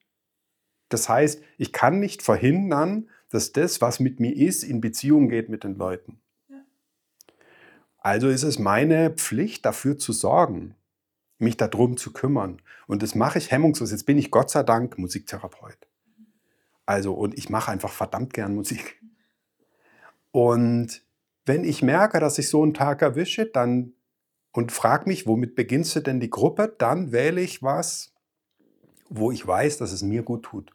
[0.88, 5.48] Das heißt, ich kann nicht verhindern, dass das, was mit mir ist, in Beziehung geht
[5.48, 6.20] mit den Leuten.
[7.98, 10.74] Also ist es meine Pflicht, dafür zu sorgen,
[11.38, 12.60] mich darum zu kümmern.
[12.86, 13.90] Und das mache ich hemmungslos.
[13.92, 15.89] Jetzt bin ich Gott sei Dank Musiktherapeut.
[16.90, 19.00] Also, und ich mache einfach verdammt gern Musik.
[20.32, 21.04] Und
[21.46, 23.92] wenn ich merke, dass ich so einen Tag erwische, dann
[24.50, 28.12] und frage mich, womit beginnst du denn die Gruppe, dann wähle ich was,
[29.08, 30.72] wo ich weiß, dass es mir gut tut.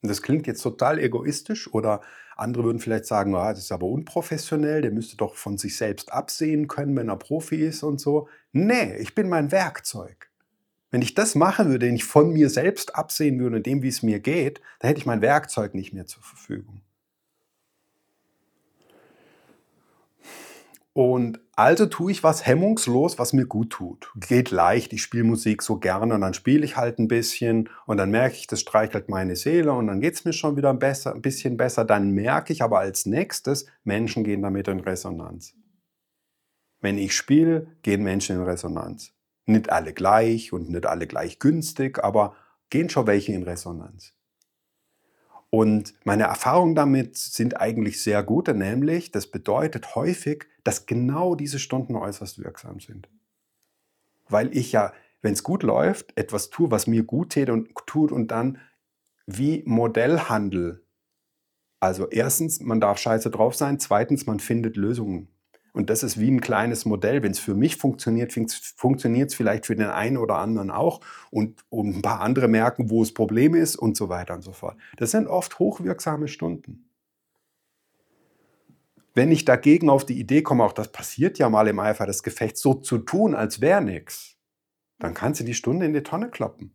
[0.00, 2.00] Und das klingt jetzt total egoistisch oder
[2.36, 6.10] andere würden vielleicht sagen, ah, das ist aber unprofessionell, der müsste doch von sich selbst
[6.10, 8.28] absehen können, wenn er Profi ist und so.
[8.52, 10.30] Nee, ich bin mein Werkzeug.
[10.94, 13.88] Wenn ich das machen würde, wenn ich von mir selbst absehen würde und dem, wie
[13.88, 16.82] es mir geht, dann hätte ich mein Werkzeug nicht mehr zur Verfügung.
[20.92, 24.12] Und also tue ich was hemmungslos, was mir gut tut.
[24.14, 27.96] Geht leicht, ich spiele Musik so gerne und dann spiele ich halt ein bisschen und
[27.96, 31.12] dann merke ich, das streichelt meine Seele und dann geht es mir schon wieder besser,
[31.12, 31.84] ein bisschen besser.
[31.84, 35.54] Dann merke ich aber als nächstes, Menschen gehen damit in Resonanz.
[36.80, 39.13] Wenn ich spiele, gehen Menschen in Resonanz.
[39.46, 42.34] Nicht alle gleich und nicht alle gleich günstig, aber
[42.70, 44.14] gehen schon welche in Resonanz.
[45.50, 51.60] Und meine Erfahrungen damit sind eigentlich sehr gute, nämlich das bedeutet häufig, dass genau diese
[51.60, 53.08] Stunden äußerst wirksam sind.
[54.28, 57.38] Weil ich ja, wenn es gut läuft, etwas tue, was mir gut
[57.86, 58.58] tut und dann
[59.26, 60.82] wie Modellhandel.
[61.78, 65.28] Also erstens, man darf scheiße drauf sein, zweitens, man findet Lösungen.
[65.74, 67.24] Und das ist wie ein kleines Modell.
[67.24, 68.32] Wenn es für mich funktioniert,
[68.76, 71.00] funktioniert es vielleicht für den einen oder anderen auch.
[71.32, 74.52] Und, und ein paar andere merken, wo das Problem ist und so weiter und so
[74.52, 74.76] fort.
[74.98, 76.88] Das sind oft hochwirksame Stunden.
[79.14, 82.22] Wenn ich dagegen auf die Idee komme, auch das passiert ja mal im Eifer des
[82.22, 84.36] Gefechts, so zu tun, als wäre nichts,
[85.00, 86.72] dann kannst du die Stunde in die Tonne kloppen.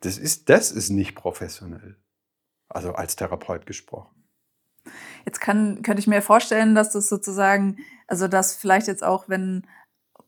[0.00, 1.96] Das ist, das ist nicht professionell.
[2.68, 4.15] Also als Therapeut gesprochen.
[5.24, 9.66] Jetzt kann, könnte ich mir vorstellen, dass das sozusagen, also dass vielleicht jetzt auch, wenn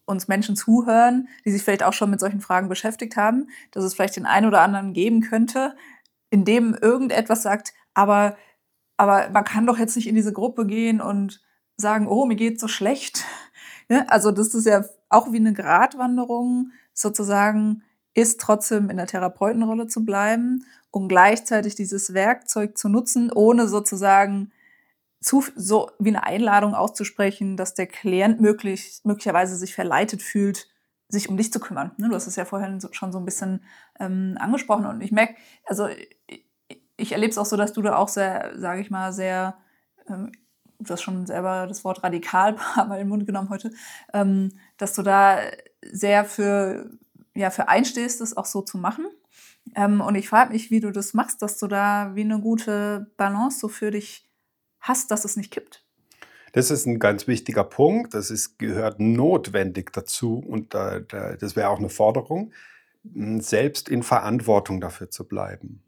[0.05, 3.94] uns Menschen zuhören, die sich vielleicht auch schon mit solchen Fragen beschäftigt haben, dass es
[3.94, 5.77] vielleicht den einen oder anderen geben könnte,
[6.31, 8.37] in dem irgendetwas sagt, aber,
[8.97, 11.42] aber man kann doch jetzt nicht in diese Gruppe gehen und
[11.77, 13.25] sagen, oh, mir geht so schlecht.
[13.88, 17.83] Ja, also das ist ja auch wie eine Gratwanderung, sozusagen
[18.14, 24.53] ist trotzdem in der Therapeutenrolle zu bleiben, um gleichzeitig dieses Werkzeug zu nutzen, ohne sozusagen
[25.20, 30.68] zu, so wie eine Einladung auszusprechen, dass der Klient möglich, möglicherweise sich verleitet fühlt,
[31.09, 31.92] sich um dich zu kümmern.
[31.96, 33.64] Ne, du hast es ja vorhin schon so ein bisschen
[33.98, 35.35] ähm, angesprochen und ich merke,
[35.66, 36.46] also ich,
[36.96, 39.57] ich erlebe es auch so, dass du da auch sehr, sage ich mal, sehr,
[40.09, 40.33] ähm,
[40.79, 43.72] du hast schon selber das Wort radikal mal in den Mund genommen heute,
[44.12, 45.38] ähm, dass du da
[45.83, 46.90] sehr für,
[47.35, 49.07] ja, für einstehst, das auch so zu machen.
[49.74, 53.11] Ähm, und ich frage mich, wie du das machst, dass du da wie eine gute
[53.16, 54.28] Balance so für dich
[54.81, 55.85] hast, dass es nicht kippt.
[56.52, 58.14] Das ist ein ganz wichtiger Punkt.
[58.14, 62.52] Das ist, gehört notwendig dazu und da, da, das wäre auch eine Forderung,
[63.04, 65.83] selbst in Verantwortung dafür zu bleiben.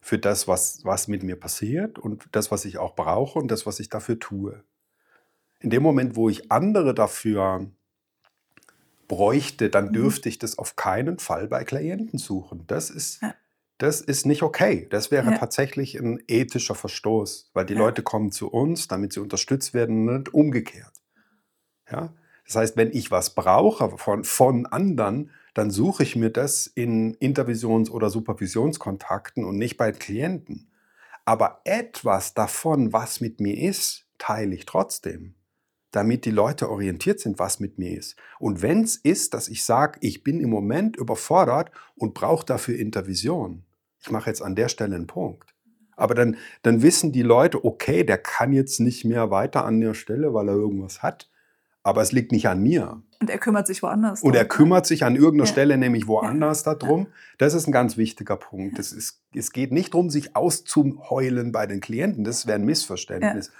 [0.00, 3.66] Für das, was, was mit mir passiert und das, was ich auch brauche und das,
[3.66, 4.64] was ich dafür tue.
[5.60, 7.70] In dem Moment, wo ich andere dafür
[9.08, 9.92] bräuchte, dann mhm.
[9.92, 12.64] dürfte ich das auf keinen Fall bei Klienten suchen.
[12.66, 13.34] Das ist, ja
[13.82, 14.86] das ist nicht okay.
[14.90, 15.38] Das wäre ja.
[15.38, 17.80] tatsächlich ein ethischer Verstoß, weil die ja.
[17.80, 20.92] Leute kommen zu uns, damit sie unterstützt werden, nicht umgekehrt.
[21.90, 22.14] Ja?
[22.46, 27.14] Das heißt, wenn ich was brauche von, von anderen, dann suche ich mir das in
[27.14, 30.70] Intervisions- oder Supervisionskontakten und nicht bei Klienten.
[31.24, 35.34] Aber etwas davon, was mit mir ist, teile ich trotzdem,
[35.92, 38.16] damit die Leute orientiert sind, was mit mir ist.
[38.38, 42.76] Und wenn es ist, dass ich sage, ich bin im Moment überfordert und brauche dafür
[42.78, 43.62] Intervision,
[44.00, 45.54] ich mache jetzt an der Stelle einen Punkt.
[45.94, 49.94] Aber dann, dann wissen die Leute, okay, der kann jetzt nicht mehr weiter an der
[49.94, 51.30] Stelle, weil er irgendwas hat.
[51.84, 53.02] Aber es liegt nicht an mir.
[53.20, 54.22] Und er kümmert sich woanders.
[54.22, 55.52] Und er kümmert sich an irgendeiner ja.
[55.52, 56.74] Stelle, nämlich woanders ja.
[56.74, 57.08] darum.
[57.38, 58.78] Das ist ein ganz wichtiger Punkt.
[58.78, 62.24] Das ist, es geht nicht darum, sich auszuheulen bei den Klienten.
[62.24, 63.48] Das wäre ein Missverständnis.
[63.48, 63.52] Ja.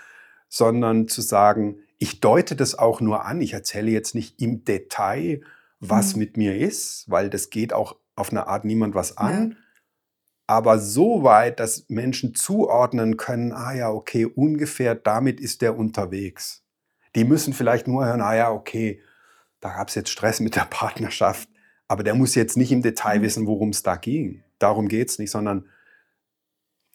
[0.55, 3.41] Sondern zu sagen, ich deute das auch nur an.
[3.41, 5.41] Ich erzähle jetzt nicht im Detail,
[5.81, 6.19] was mhm.
[6.19, 9.57] mit mir ist, weil das geht auch auf eine Art niemand was an
[10.53, 16.62] aber so weit, dass Menschen zuordnen können, ah ja, okay, ungefähr damit ist der unterwegs.
[17.15, 19.01] Die müssen vielleicht nur hören, ah ja, okay,
[19.61, 21.49] da gab es jetzt Stress mit der Partnerschaft,
[21.88, 23.23] aber der muss jetzt nicht im Detail mhm.
[23.23, 24.43] wissen, worum es da ging.
[24.59, 25.69] Darum geht es nicht, sondern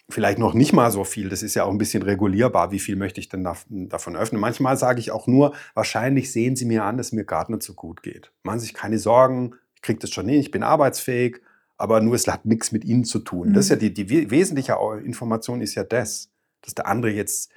[0.10, 1.30] vielleicht noch nicht mal so viel.
[1.30, 2.72] Das ist ja auch ein bisschen regulierbar.
[2.72, 4.39] Wie viel möchte ich denn davon öffnen?
[4.39, 7.74] Manchmal sage ich auch nur, wahrscheinlich sehen Sie mir an, dass mir gerade nicht so
[7.74, 8.32] gut geht.
[8.43, 11.41] Machen Sie sich keine Sorgen, ich kriege das schon hin, ich bin arbeitsfähig
[11.78, 13.49] aber nur es hat nichts mit ihnen zu tun.
[13.49, 13.53] Mhm.
[13.53, 13.93] Das ist ja mhm.
[13.93, 16.32] die, die wesentliche Information ist ja das,
[16.62, 17.51] dass der andere jetzt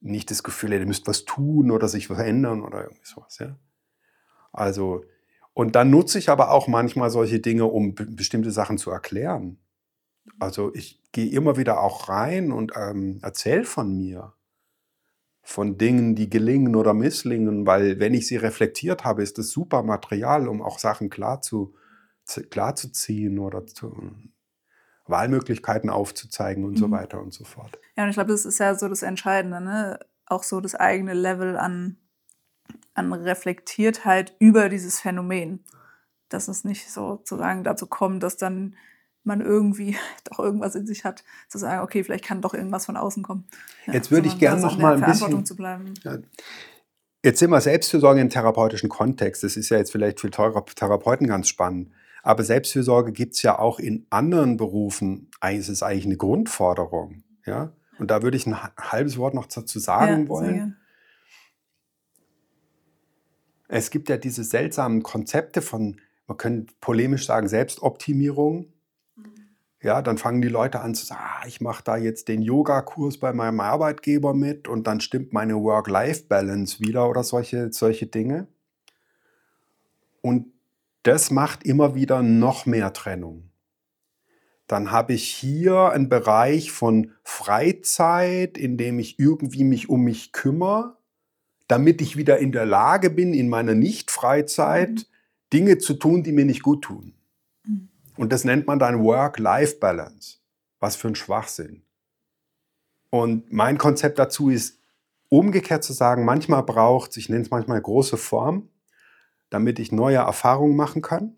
[0.00, 3.38] nicht das Gefühl hat, er müsste was tun oder sich verändern oder irgendwie sowas.
[3.38, 3.58] Ja?
[4.52, 5.04] Also,
[5.54, 9.58] und dann nutze ich aber auch manchmal solche Dinge, um bestimmte Sachen zu erklären.
[10.38, 14.32] Also ich gehe immer wieder auch rein und ähm, erzähle von mir,
[15.42, 19.82] von Dingen, die gelingen oder misslingen, weil wenn ich sie reflektiert habe, ist das super
[19.82, 21.74] Material, um auch Sachen klar zu,
[22.50, 23.94] klarzuziehen oder zu,
[25.06, 26.78] Wahlmöglichkeiten aufzuzeigen und mhm.
[26.78, 27.78] so weiter und so fort.
[27.96, 29.98] Ja, und ich glaube, das ist ja so das Entscheidende, ne?
[30.26, 31.98] auch so das eigene Level an,
[32.94, 35.64] an Reflektiertheit über dieses Phänomen.
[36.30, 38.74] dass es nicht sozusagen dazu kommt, dass dann
[39.26, 42.96] man irgendwie doch irgendwas in sich hat, zu sagen, okay, vielleicht kann doch irgendwas von
[42.96, 43.44] außen kommen.
[43.86, 45.94] Ja, Jetzt würde ich gerne noch mal ein bisschen zu bleiben.
[46.02, 46.18] Ja,
[47.22, 49.42] jetzt sind wir Selbstfürsorge im therapeutischen Kontext.
[49.42, 51.90] Das ist ja jetzt vielleicht für Therapeuten ganz spannend.
[52.22, 55.30] Aber Selbstfürsorge gibt es ja auch in anderen Berufen.
[55.40, 57.22] Es ist eigentlich eine Grundforderung.
[57.44, 57.72] Ja?
[57.98, 60.76] Und da würde ich ein halbes Wort noch dazu sagen ja, wollen.
[63.68, 68.72] Es gibt ja diese seltsamen Konzepte von, man könnte polemisch sagen, Selbstoptimierung.
[69.84, 73.18] Ja, dann fangen die Leute an zu sagen, ah, ich mache da jetzt den Yoga-Kurs
[73.18, 78.46] bei meinem Arbeitgeber mit und dann stimmt meine Work-Life-Balance wieder oder solche, solche Dinge.
[80.22, 80.46] Und
[81.02, 83.50] das macht immer wieder noch mehr Trennung.
[84.68, 90.32] Dann habe ich hier einen Bereich von Freizeit, in dem ich irgendwie mich um mich
[90.32, 90.96] kümmere,
[91.68, 95.04] damit ich wieder in der Lage bin, in meiner Nicht-Freizeit mhm.
[95.52, 97.12] Dinge zu tun, die mir nicht gut tun.
[98.16, 100.38] Und das nennt man dann Work-Life-Balance.
[100.80, 101.84] Was für ein Schwachsinn.
[103.10, 104.78] Und mein Konzept dazu ist,
[105.28, 108.68] umgekehrt zu sagen, manchmal braucht es, ich nenne es manchmal große Form,
[109.50, 111.36] damit ich neue Erfahrungen machen kann.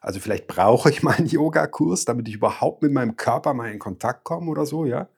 [0.00, 3.78] Also vielleicht brauche ich mal einen Yogakurs, damit ich überhaupt mit meinem Körper mal in
[3.78, 5.08] Kontakt komme oder so, ja.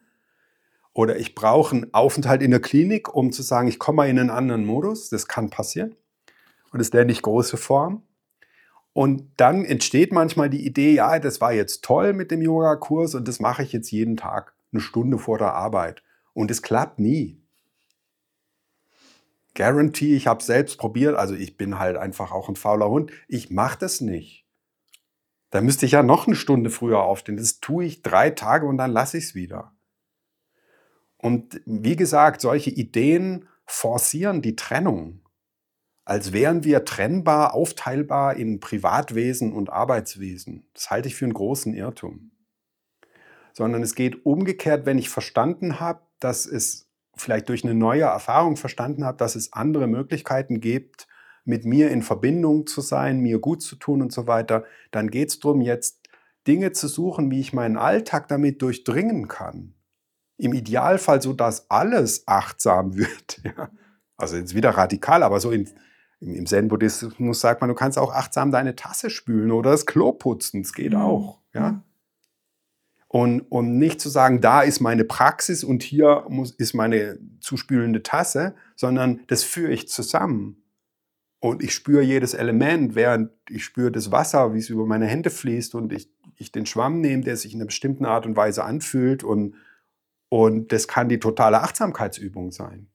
[0.95, 4.19] Oder ich brauche einen Aufenthalt in der Klinik, um zu sagen, ich komme mal in
[4.19, 5.09] einen anderen Modus.
[5.09, 5.95] Das kann passieren.
[6.71, 8.03] Und das nenne ich große Form.
[8.93, 13.27] Und dann entsteht manchmal die Idee, ja, das war jetzt toll mit dem Yogakurs und
[13.27, 16.03] das mache ich jetzt jeden Tag, eine Stunde vor der Arbeit.
[16.35, 17.41] Und es klappt nie.
[19.55, 23.13] Guarantee, ich habe selbst probiert, also ich bin halt einfach auch ein fauler Hund.
[23.29, 24.47] Ich mache das nicht.
[25.51, 27.37] Da müsste ich ja noch eine Stunde früher aufstehen.
[27.37, 29.73] Das tue ich drei Tage und dann lasse ich es wieder.
[31.19, 35.22] Und wie gesagt, solche Ideen forcieren die Trennung
[36.05, 40.67] als wären wir trennbar, aufteilbar in Privatwesen und Arbeitswesen.
[40.75, 42.33] Das halte ich für einen großen Irrtum.
[43.53, 48.57] Sondern es geht umgekehrt, wenn ich verstanden habe, dass es vielleicht durch eine neue Erfahrung
[48.57, 51.07] verstanden habe, dass es andere Möglichkeiten gibt,
[51.45, 55.29] mit mir in Verbindung zu sein, mir gut zu tun und so weiter, dann geht
[55.31, 56.01] es darum, jetzt
[56.47, 59.75] Dinge zu suchen, wie ich meinen Alltag damit durchdringen kann.
[60.37, 63.43] Im Idealfall so, dass alles achtsam wird.
[63.45, 63.71] Ja.
[64.17, 65.69] Also jetzt wieder radikal, aber so in,
[66.23, 70.63] im Zen-Buddhismus sagt man, du kannst auch achtsam deine Tasse spülen oder das Klo putzen.
[70.63, 71.01] Das geht mhm.
[71.01, 71.41] auch.
[71.53, 71.83] Ja?
[73.09, 77.57] Und, und nicht zu sagen, da ist meine Praxis und hier muss, ist meine zu
[77.57, 80.63] spülende Tasse, sondern das führe ich zusammen.
[81.41, 85.29] Und ich spüre jedes Element, während ich spüre das Wasser, wie es über meine Hände
[85.29, 88.65] fließt und ich, ich den Schwamm nehme, der sich in einer bestimmten Art und Weise
[88.65, 89.25] anfühlt.
[89.25, 89.57] Und,
[90.29, 92.92] und das kann die totale Achtsamkeitsübung sein.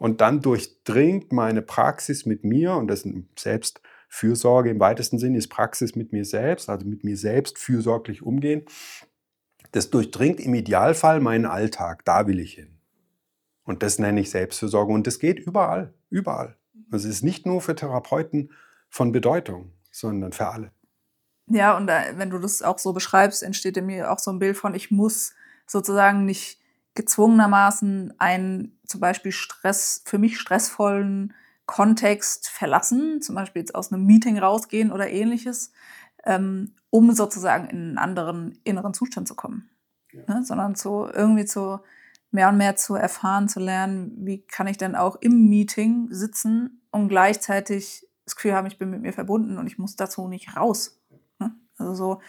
[0.00, 5.48] Und dann durchdringt meine Praxis mit mir, und das ist Selbstfürsorge im weitesten Sinne, ist
[5.48, 8.64] Praxis mit mir selbst, also mit mir selbst fürsorglich umgehen.
[9.72, 12.78] Das durchdringt im Idealfall meinen Alltag, da will ich hin.
[13.64, 14.90] Und das nenne ich Selbstfürsorge.
[14.90, 16.56] Und das geht überall, überall.
[16.90, 18.52] Das ist nicht nur für Therapeuten
[18.88, 20.72] von Bedeutung, sondern für alle.
[21.46, 24.56] Ja, und wenn du das auch so beschreibst, entsteht in mir auch so ein Bild
[24.56, 25.34] von, ich muss
[25.66, 26.59] sozusagen nicht
[26.94, 31.34] gezwungenermaßen einen zum Beispiel Stress, für mich stressvollen
[31.66, 35.72] Kontext verlassen, zum Beispiel jetzt aus einem Meeting rausgehen oder ähnliches,
[36.24, 39.70] ähm, um sozusagen in einen anderen inneren Zustand zu kommen.
[40.12, 40.22] Ja.
[40.26, 40.44] Ne?
[40.44, 41.78] Sondern so irgendwie zu
[42.32, 46.82] mehr und mehr zu erfahren, zu lernen, wie kann ich denn auch im Meeting sitzen
[46.90, 50.56] und gleichzeitig das Gefühl haben, ich bin mit mir verbunden und ich muss dazu nicht
[50.56, 51.00] raus.
[51.38, 51.52] Ne?
[51.78, 52.20] Also so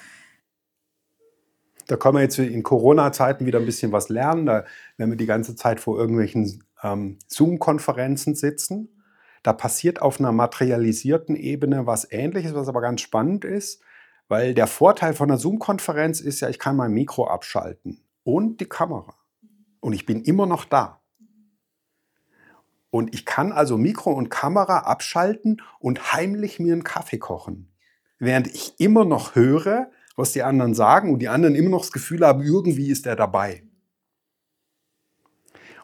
[1.88, 4.46] da können wir jetzt in Corona-Zeiten wieder ein bisschen was lernen.
[4.46, 4.66] Da,
[4.98, 8.90] wenn wir die ganze Zeit vor irgendwelchen ähm, Zoom-Konferenzen sitzen,
[9.44, 13.82] da passiert auf einer materialisierten Ebene was Ähnliches, was aber ganz spannend ist,
[14.28, 18.66] weil der Vorteil von einer Zoom-Konferenz ist ja, ich kann mein Mikro abschalten und die
[18.66, 19.16] Kamera.
[19.80, 21.02] Und ich bin immer noch da.
[22.92, 27.74] Und ich kann also Mikro und Kamera abschalten und heimlich mir einen Kaffee kochen.
[28.20, 31.92] Während ich immer noch höre, was die anderen sagen und die anderen immer noch das
[31.92, 33.64] Gefühl haben, irgendwie ist er dabei.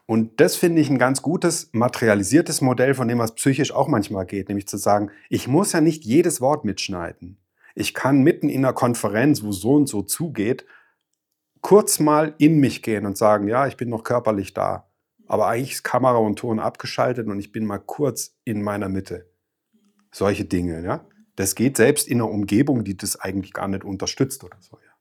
[0.06, 4.26] Und das finde ich ein ganz gutes materialisiertes Modell, von dem was psychisch auch manchmal
[4.26, 7.38] geht, nämlich zu sagen, ich muss ja nicht jedes Wort mitschneiden.
[7.76, 10.66] Ich kann mitten in einer Konferenz, wo so und so zugeht,
[11.62, 14.90] kurz mal in mich gehen und sagen, ja, ich bin noch körperlich da.
[15.28, 19.30] Aber eigentlich ist Kamera und Ton abgeschaltet und ich bin mal kurz in meiner Mitte.
[20.12, 21.06] Solche Dinge, ja.
[21.38, 24.78] Das geht selbst in einer Umgebung, die das eigentlich gar nicht unterstützt oder so.
[24.78, 24.92] Ja.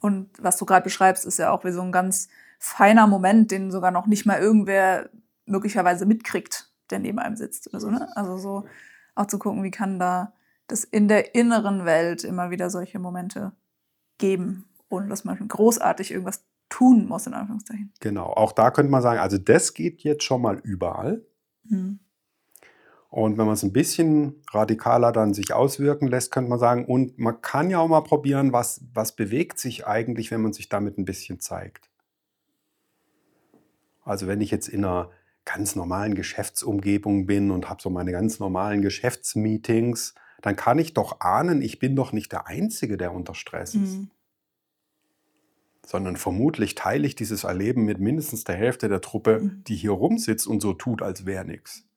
[0.00, 2.28] Und was du gerade beschreibst, ist ja auch wie so ein ganz
[2.60, 5.10] feiner Moment, den sogar noch nicht mal irgendwer
[5.46, 7.90] möglicherweise mitkriegt, der neben einem sitzt oder so.
[7.90, 8.08] Ne?
[8.16, 8.64] Also so
[9.16, 10.32] auch zu gucken, wie kann da
[10.68, 13.52] dass in der inneren Welt immer wieder solche Momente
[14.18, 17.92] geben, ohne dass man großartig irgendwas tun muss, in Anführungszeichen.
[18.00, 21.24] Genau, auch da könnte man sagen, also das geht jetzt schon mal überall.
[21.64, 21.98] Mhm.
[23.10, 27.18] Und wenn man es ein bisschen radikaler dann sich auswirken lässt, könnte man sagen, und
[27.18, 30.98] man kann ja auch mal probieren, was, was bewegt sich eigentlich, wenn man sich damit
[30.98, 31.88] ein bisschen zeigt.
[34.04, 35.10] Also wenn ich jetzt in einer
[35.46, 41.20] ganz normalen Geschäftsumgebung bin und habe so meine ganz normalen Geschäftsmeetings, dann kann ich doch
[41.20, 43.96] ahnen, ich bin doch nicht der Einzige, der unter Stress ist.
[43.96, 44.10] Mhm.
[45.86, 49.64] Sondern vermutlich teile ich dieses Erleben mit mindestens der Hälfte der Truppe, mhm.
[49.66, 51.87] die hier rumsitzt und so tut, als wäre nichts.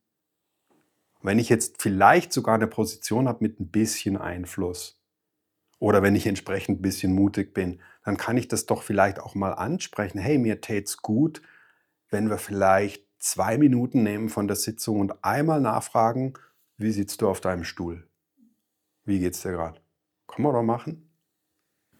[1.23, 4.99] Wenn ich jetzt vielleicht sogar eine Position habe mit ein bisschen Einfluss
[5.79, 9.35] oder wenn ich entsprechend ein bisschen mutig bin, dann kann ich das doch vielleicht auch
[9.35, 10.17] mal ansprechen.
[10.17, 11.41] Hey, mir tät's gut,
[12.09, 16.33] wenn wir vielleicht zwei Minuten nehmen von der Sitzung und einmal nachfragen,
[16.77, 18.07] wie sitzt du auf deinem Stuhl?
[19.05, 19.79] Wie geht's dir gerade?
[20.27, 21.10] Können wir doch machen?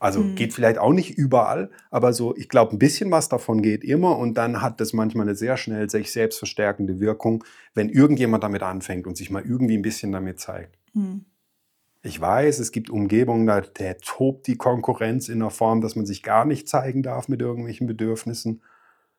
[0.02, 0.34] Also mhm.
[0.34, 4.18] geht vielleicht auch nicht überall, aber so, ich glaube, ein bisschen was davon geht immer
[4.18, 7.44] und dann hat das manchmal eine sehr schnell sich selbst verstärkende Wirkung,
[7.76, 10.76] wenn irgendjemand damit anfängt und sich mal irgendwie ein bisschen damit zeigt.
[10.96, 11.26] Mhm.
[12.02, 16.08] Ich weiß, es gibt Umgebungen, da der tobt die Konkurrenz in der Form, dass man
[16.08, 18.64] sich gar nicht zeigen darf mit irgendwelchen Bedürfnissen.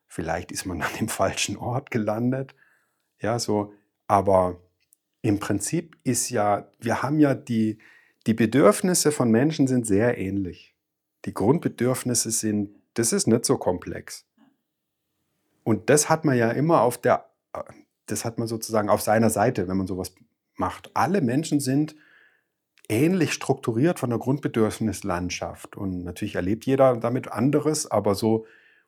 [0.08, 2.56] Vielleicht ist man dann im falschen Ort gelandet.
[3.20, 3.72] Ja, so,
[4.08, 4.58] aber
[5.20, 7.78] im Prinzip ist ja, wir haben ja die,
[8.26, 10.71] die Bedürfnisse von Menschen sind sehr ähnlich
[11.24, 14.26] die Grundbedürfnisse sind, das ist nicht so komplex.
[15.64, 17.30] Und das hat man ja immer auf der,
[18.06, 20.14] das hat man sozusagen auf seiner Seite, wenn man sowas
[20.56, 20.90] macht.
[20.94, 21.94] Alle Menschen sind
[22.88, 25.76] ähnlich strukturiert von der Grundbedürfnislandschaft.
[25.76, 28.46] Und natürlich erlebt jeder damit anderes, aber so,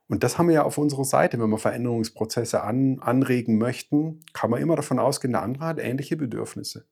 [0.09, 1.39] und das haben wir ja auf unserer Seite.
[1.41, 6.17] Wenn wir Veränderungsprozesse an, anregen möchten, kann man immer davon ausgehen, der andere hat ähnliche
[6.17, 6.87] Bedürfnisse.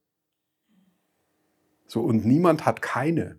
[1.86, 3.38] So, und niemand hat keine.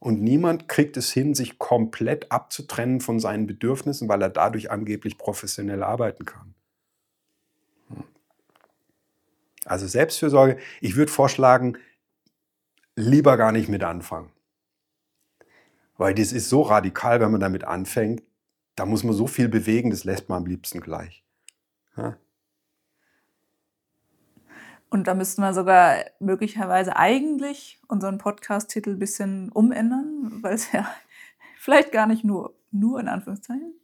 [0.00, 5.18] Und niemand kriegt es hin, sich komplett abzutrennen von seinen Bedürfnissen, weil er dadurch angeblich
[5.18, 6.54] professionell arbeiten kann.
[7.88, 8.04] Hm.
[9.66, 11.76] Also Selbstfürsorge, ich würde vorschlagen,
[12.96, 14.30] lieber gar nicht mit anfangen.
[15.98, 18.22] Weil das ist so radikal, wenn man damit anfängt,
[18.76, 21.22] da muss man so viel bewegen, das lässt man am liebsten gleich.
[21.94, 22.16] Ja?
[24.90, 30.90] Und da müssten wir sogar möglicherweise eigentlich unseren Podcast-Titel ein bisschen umändern, weil es ja
[31.58, 33.74] vielleicht gar nicht nur, nur in Anführungszeichen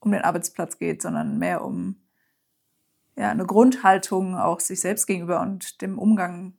[0.00, 2.02] um den Arbeitsplatz geht, sondern mehr um
[3.16, 6.54] ja, eine Grundhaltung auch sich selbst gegenüber und dem Umgang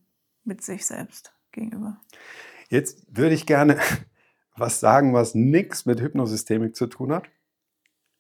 [0.46, 2.00] mit sich selbst gegenüber.
[2.70, 3.80] Jetzt würde ich gerne
[4.56, 7.26] was sagen, was nichts mit Hypnosystemik zu tun hat,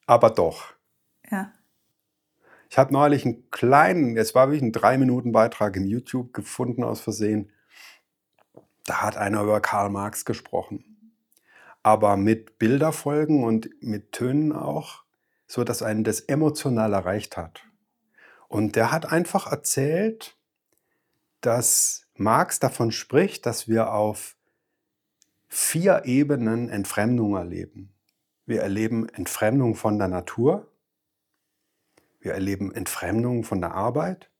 [0.07, 0.74] aber doch.
[1.32, 1.53] Ja.
[2.74, 6.84] Ich habe neulich einen kleinen, es war wirklich ein drei Minuten Beitrag in YouTube gefunden
[6.84, 7.51] aus Versehen.
[8.88, 11.19] Da hat einer über Karl Marx gesprochen.
[11.84, 15.03] Aber mit Bilderfolgen und mit Tönen auch,
[15.45, 17.63] so dass einen das emotional erreicht hat.
[18.47, 20.36] Und der hat einfach erzählt,
[21.41, 24.36] dass Marx davon spricht, dass wir auf
[25.47, 27.93] vier Ebenen Entfremdung erleben.
[28.47, 30.72] Wir erleben Entfremdung von der Natur,
[32.24, 34.32] wir erleben Entfremdung von der Arbeit.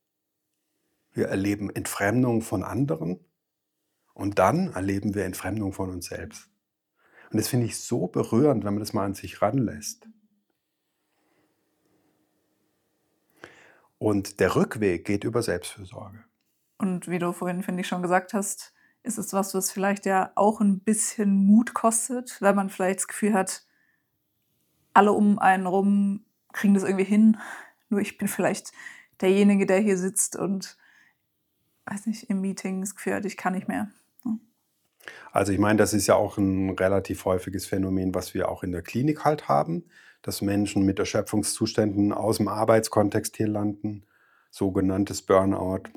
[1.12, 3.20] Wir erleben Entfremdung von anderen.
[4.14, 6.48] Und dann erleben wir Entfremdung von uns selbst.
[7.30, 10.08] Und das finde ich so berührend, wenn man das mal an sich ranlässt.
[13.98, 16.24] Und der Rückweg geht über Selbstfürsorge.
[16.78, 18.72] Und wie du vorhin, finde ich, schon gesagt hast,
[19.02, 23.08] ist es was, was vielleicht ja auch ein bisschen Mut kostet, weil man vielleicht das
[23.08, 23.66] Gefühl hat,
[24.94, 26.24] alle um einen rum
[26.54, 27.36] kriegen das irgendwie hin.
[27.88, 28.72] Nur ich bin vielleicht
[29.20, 30.76] derjenige, der hier sitzt und
[31.86, 33.90] weiß nicht, im Meeting das Gefühl hat, ich kann nicht mehr.
[35.32, 38.72] Also ich meine, das ist ja auch ein relativ häufiges Phänomen, was wir auch in
[38.72, 39.84] der Klinik halt haben,
[40.22, 44.06] dass Menschen mit Erschöpfungszuständen aus dem Arbeitskontext hier landen,
[44.50, 45.90] sogenanntes Burnout,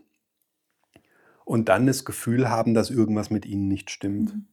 [1.45, 4.35] und dann das Gefühl haben, dass irgendwas mit ihnen nicht stimmt.
[4.35, 4.47] Mhm.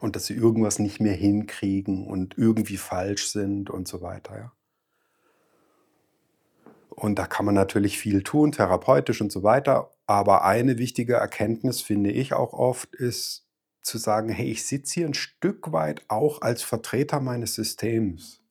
[0.00, 4.38] Und dass sie irgendwas nicht mehr hinkriegen und irgendwie falsch sind und so weiter.
[4.38, 4.52] Ja.
[6.88, 9.90] Und da kann man natürlich viel tun, therapeutisch und so weiter.
[10.06, 13.46] Aber eine wichtige Erkenntnis, finde ich auch oft, ist
[13.82, 18.42] zu sagen, hey, ich sitze hier ein Stück weit auch als Vertreter meines Systems,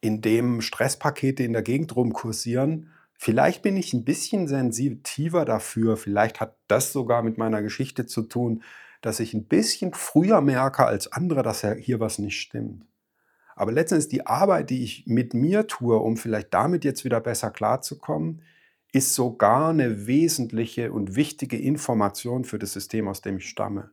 [0.00, 2.90] in dem Stresspakete in der Gegend rumkursieren.
[3.14, 8.22] Vielleicht bin ich ein bisschen sensitiver dafür, vielleicht hat das sogar mit meiner Geschichte zu
[8.22, 8.62] tun,
[9.00, 12.84] dass ich ein bisschen früher merke als andere, dass hier was nicht stimmt.
[13.56, 17.50] Aber letztendlich die Arbeit, die ich mit mir tue, um vielleicht damit jetzt wieder besser
[17.50, 18.42] klarzukommen,
[18.92, 23.90] ist sogar eine wesentliche und wichtige Information für das System, aus dem ich stamme.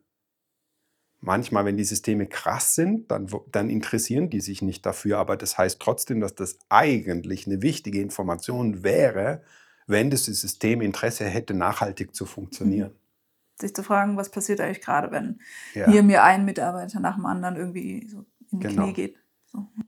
[1.22, 5.58] Manchmal, wenn die Systeme krass sind, dann, dann interessieren die sich nicht dafür, aber das
[5.58, 9.42] heißt trotzdem, dass das eigentlich eine wichtige Information wäre,
[9.88, 12.92] wenn das System Interesse hätte, nachhaltig zu funktionieren.
[12.92, 13.62] Mhm.
[13.62, 15.40] Sich zu fragen, was passiert eigentlich gerade, wenn
[15.74, 15.90] ja.
[15.90, 18.84] hier mir ein Mitarbeiter nach dem anderen irgendwie so in die genau.
[18.84, 19.23] Knie geht.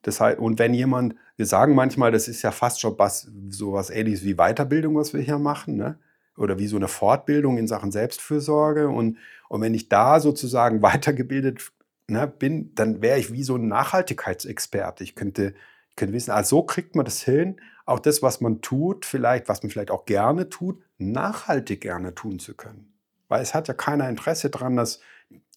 [0.02, 3.74] Das heißt, und wenn jemand, wir sagen manchmal, das ist ja fast schon was, so
[3.74, 5.98] was ähnliches wie Weiterbildung, was wir hier machen, ne?
[6.38, 8.90] oder wie so eine Fortbildung in Sachen Selbstfürsorge.
[8.90, 9.18] Und,
[9.50, 11.72] und wenn ich da sozusagen weitergebildet
[12.08, 15.04] ne, bin, dann wäre ich wie so ein Nachhaltigkeitsexperte.
[15.04, 15.56] Ich könnte,
[15.90, 19.48] ich könnte wissen, also so kriegt man das hin, auch das, was man tut, vielleicht,
[19.48, 22.94] was man vielleicht auch gerne tut, nachhaltig gerne tun zu können.
[23.28, 25.00] Weil es hat ja keiner Interesse daran, dass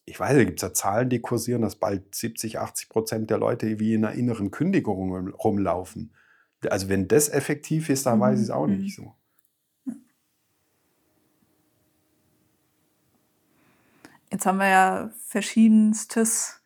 [0.09, 3.39] ich weiß, da gibt es ja Zahlen, die kursieren, dass bald 70, 80 Prozent der
[3.39, 6.13] Leute wie in einer inneren Kündigung rumlaufen.
[6.69, 8.79] Also wenn das effektiv ist, dann weiß ich es auch mhm.
[8.79, 9.15] nicht so.
[14.31, 16.63] Jetzt haben wir ja verschiedenstes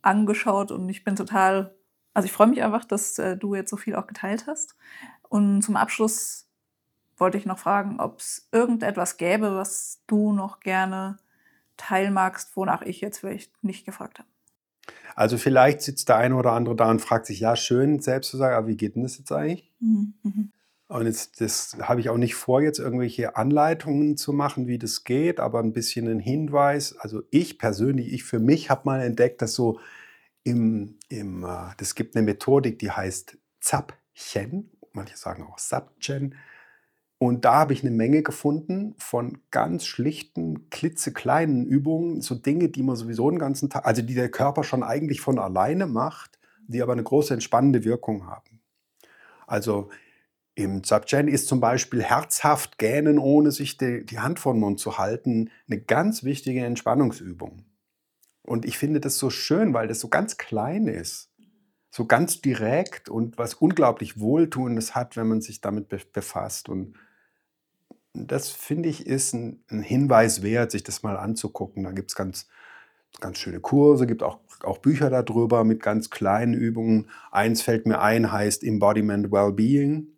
[0.00, 1.74] angeschaut und ich bin total,
[2.14, 4.76] also ich freue mich einfach, dass äh, du jetzt so viel auch geteilt hast.
[5.28, 6.48] Und zum Abschluss
[7.18, 11.18] wollte ich noch fragen, ob es irgendetwas gäbe, was du noch gerne
[11.82, 14.28] teilen magst, wonach ich jetzt vielleicht nicht gefragt habe.
[15.14, 18.36] Also vielleicht sitzt der eine oder andere da und fragt sich, ja, schön, selbst zu
[18.36, 19.70] sagen, aber wie geht denn das jetzt eigentlich?
[19.80, 20.14] Mhm.
[20.22, 20.52] mhm.
[20.88, 25.04] Und jetzt, das habe ich auch nicht vor, jetzt irgendwelche Anleitungen zu machen, wie das
[25.04, 26.94] geht, aber ein bisschen ein Hinweis.
[26.98, 29.80] Also ich persönlich, ich für mich habe mal entdeckt, dass so
[30.44, 36.34] im, im äh, das gibt eine Methodik, die heißt Zapchen, manche sagen auch Zapchen.
[37.22, 42.82] Und da habe ich eine Menge gefunden von ganz schlichten, klitzekleinen Übungen, so Dinge, die
[42.82, 46.82] man sowieso den ganzen Tag, also die der Körper schon eigentlich von alleine macht, die
[46.82, 48.60] aber eine große entspannende Wirkung haben.
[49.46, 49.88] Also
[50.56, 54.80] im Zapchen ist zum Beispiel herzhaft gähnen, ohne sich die, die Hand vor den Mund
[54.80, 57.66] zu halten, eine ganz wichtige Entspannungsübung.
[58.42, 61.30] Und ich finde das so schön, weil das so ganz klein ist,
[61.88, 66.68] so ganz direkt und was unglaublich Wohltuendes hat, wenn man sich damit befasst.
[66.68, 66.96] Und
[68.14, 71.84] das finde ich ist ein, ein, Hinweis wert, sich das mal anzugucken.
[71.84, 72.48] Da gibt es ganz,
[73.20, 77.08] ganz schöne Kurse, gibt auch, auch Bücher darüber mit ganz kleinen Übungen.
[77.30, 80.08] Eins fällt mir ein, heißt Embodiment Wellbeing.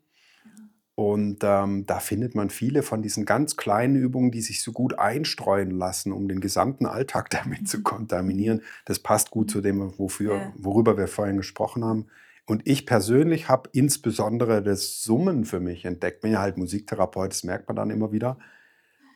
[0.96, 4.96] Und ähm, da findet man viele von diesen ganz kleinen Übungen, die sich so gut
[4.96, 8.62] einstreuen lassen, um den gesamten Alltag damit zu kontaminieren.
[8.84, 12.06] Das passt gut zu dem, wofür, worüber wir vorhin gesprochen haben.
[12.46, 16.20] Und ich persönlich habe insbesondere das Summen für mich entdeckt.
[16.20, 18.38] Bin ja halt Musiktherapeut, das merkt man dann immer wieder.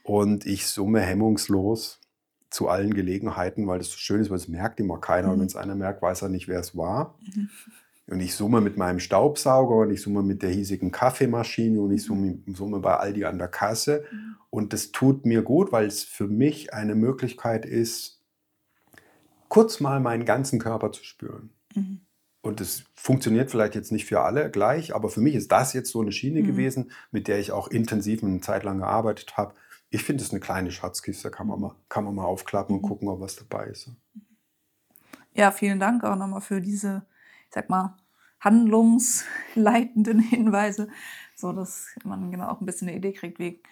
[0.03, 2.01] Und ich summe hemmungslos
[2.51, 5.29] zu allen Gelegenheiten, weil das so schön ist, weil es merkt immer keiner.
[5.29, 5.35] Mhm.
[5.35, 7.19] Und wenn es einer merkt, weiß er nicht, wer es war.
[7.21, 7.51] Mhm.
[8.07, 12.05] Und ich summe mit meinem Staubsauger und ich summe mit der hiesigen Kaffeemaschine und ich
[12.05, 14.05] summe, summe bei Aldi an der Kasse.
[14.11, 14.37] Mhm.
[14.49, 18.23] Und das tut mir gut, weil es für mich eine Möglichkeit ist,
[19.49, 21.51] kurz mal meinen ganzen Körper zu spüren.
[21.75, 22.01] Mhm.
[22.41, 25.91] Und das funktioniert vielleicht jetzt nicht für alle gleich, aber für mich ist das jetzt
[25.91, 26.47] so eine Schiene mhm.
[26.47, 29.55] gewesen, mit der ich auch intensiv eine Zeit lang gearbeitet habe.
[29.91, 32.89] Ich finde es eine kleine Schatzkiste, kann man mal, kann man mal aufklappen und mhm.
[32.89, 33.91] gucken, ob was dabei ist.
[35.33, 37.07] Ja, vielen Dank auch nochmal für diese,
[37.49, 37.97] ich sag mal,
[38.41, 40.89] handlungsleitenden Hinweise,
[41.35, 43.63] so dass man genau auch ein bisschen eine Idee kriegt, wie,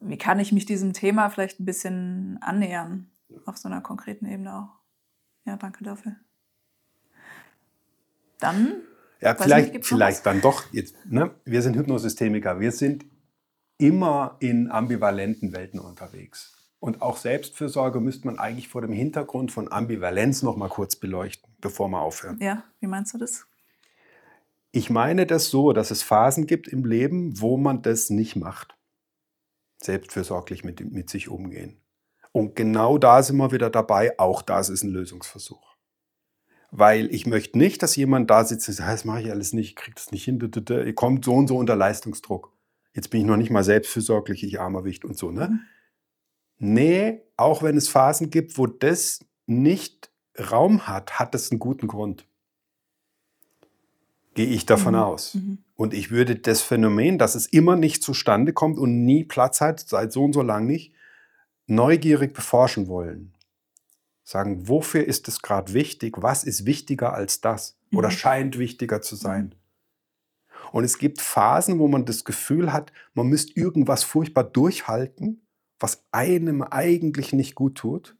[0.00, 3.10] wie kann ich mich diesem Thema vielleicht ein bisschen annähern,
[3.44, 4.80] auf so einer konkreten Ebene auch.
[5.44, 6.16] Ja, danke dafür
[8.38, 8.82] dann.
[9.20, 10.64] Ja, vielleicht, nicht, vielleicht dann doch.
[10.72, 11.34] Jetzt, ne?
[11.44, 12.60] Wir sind Hypnosystemiker.
[12.60, 13.06] Wir sind
[13.78, 16.52] immer in ambivalenten Welten unterwegs.
[16.78, 21.50] Und auch Selbstfürsorge müsste man eigentlich vor dem Hintergrund von Ambivalenz noch mal kurz beleuchten,
[21.60, 22.38] bevor wir aufhören.
[22.40, 23.46] Ja, wie meinst du das?
[24.72, 28.76] Ich meine das so, dass es Phasen gibt im Leben, wo man das nicht macht.
[29.82, 31.80] Selbstfürsorglich mit, mit sich umgehen.
[32.32, 34.18] Und genau da sind wir wieder dabei.
[34.18, 35.65] Auch das ist ein Lösungsversuch
[36.70, 39.70] weil ich möchte nicht, dass jemand da sitzt und sagt, das mache ich alles nicht,
[39.70, 40.38] ich kriege das nicht hin,
[40.68, 42.52] ihr kommt so und so unter Leistungsdruck.
[42.94, 45.30] Jetzt bin ich noch nicht mal selbstfürsorglich, ich armer Wicht und so.
[45.30, 45.48] Ne?
[45.48, 45.60] Mhm.
[46.58, 50.10] Nee, auch wenn es Phasen gibt, wo das nicht
[50.50, 52.26] Raum hat, hat das einen guten Grund.
[54.34, 55.00] Gehe ich davon mhm.
[55.00, 55.34] aus.
[55.34, 55.58] Mhm.
[55.76, 59.80] Und ich würde das Phänomen, dass es immer nicht zustande kommt und nie Platz hat,
[59.80, 60.94] seit so und so lang nicht,
[61.66, 63.35] neugierig beforschen wollen
[64.26, 66.16] sagen, wofür ist es gerade wichtig?
[66.18, 67.78] Was ist wichtiger als das?
[67.92, 68.12] Oder mhm.
[68.12, 69.54] scheint wichtiger zu sein?
[70.72, 75.46] Und es gibt Phasen, wo man das Gefühl hat, man müsste irgendwas furchtbar durchhalten,
[75.78, 78.16] was einem eigentlich nicht gut tut.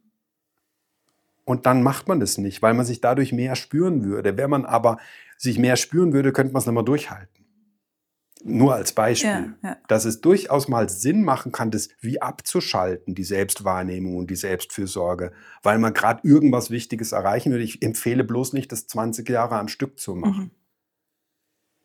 [1.45, 4.37] Und dann macht man das nicht, weil man sich dadurch mehr spüren würde.
[4.37, 4.99] Wenn man aber
[5.37, 7.36] sich mehr spüren würde, könnte man es nicht mehr durchhalten.
[8.49, 9.77] Nur als Beispiel, Ja, ja.
[9.89, 15.33] dass es durchaus mal Sinn machen kann, das wie abzuschalten, die Selbstwahrnehmung und die Selbstfürsorge,
[15.63, 17.61] weil man gerade irgendwas Wichtiges erreichen will.
[17.61, 20.45] Ich empfehle bloß nicht, das 20 Jahre am Stück zu machen.
[20.45, 20.51] Mhm.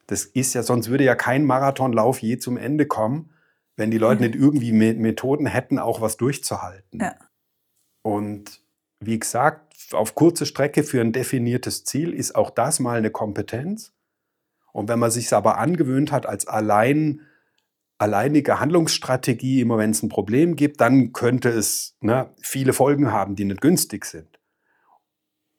[0.08, 3.32] Das ist ja, sonst würde ja kein Marathonlauf je zum Ende kommen,
[3.78, 4.30] wenn die Leute Ja.
[4.30, 7.00] nicht irgendwie Me- Methoden hätten, auch was durchzuhalten.
[7.00, 7.16] Ja.
[8.04, 8.62] Und
[9.00, 13.94] wie gesagt, auf kurze Strecke für ein definiertes Ziel ist auch das mal eine Kompetenz.
[14.74, 17.22] Und wenn man sich aber angewöhnt hat, als allein,
[17.98, 23.36] alleinige Handlungsstrategie, immer wenn es ein Problem gibt, dann könnte es ne, viele Folgen haben,
[23.36, 24.40] die nicht günstig sind.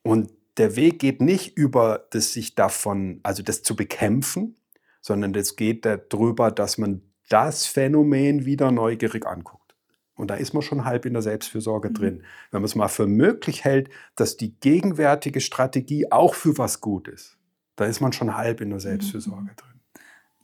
[0.02, 4.56] Und der Weg geht nicht über das sich davon, also das zu bekämpfen,
[5.00, 9.74] sondern das geht darüber, dass man das Phänomen wieder neugierig anguckt.
[10.14, 11.94] Und da ist man schon halb in der Selbstfürsorge Mhm.
[11.94, 12.22] drin.
[12.50, 17.08] Wenn man es mal für möglich hält, dass die gegenwärtige Strategie auch für was gut
[17.08, 17.38] ist,
[17.76, 19.56] da ist man schon halb in der Selbstfürsorge Mhm.
[19.56, 19.80] drin.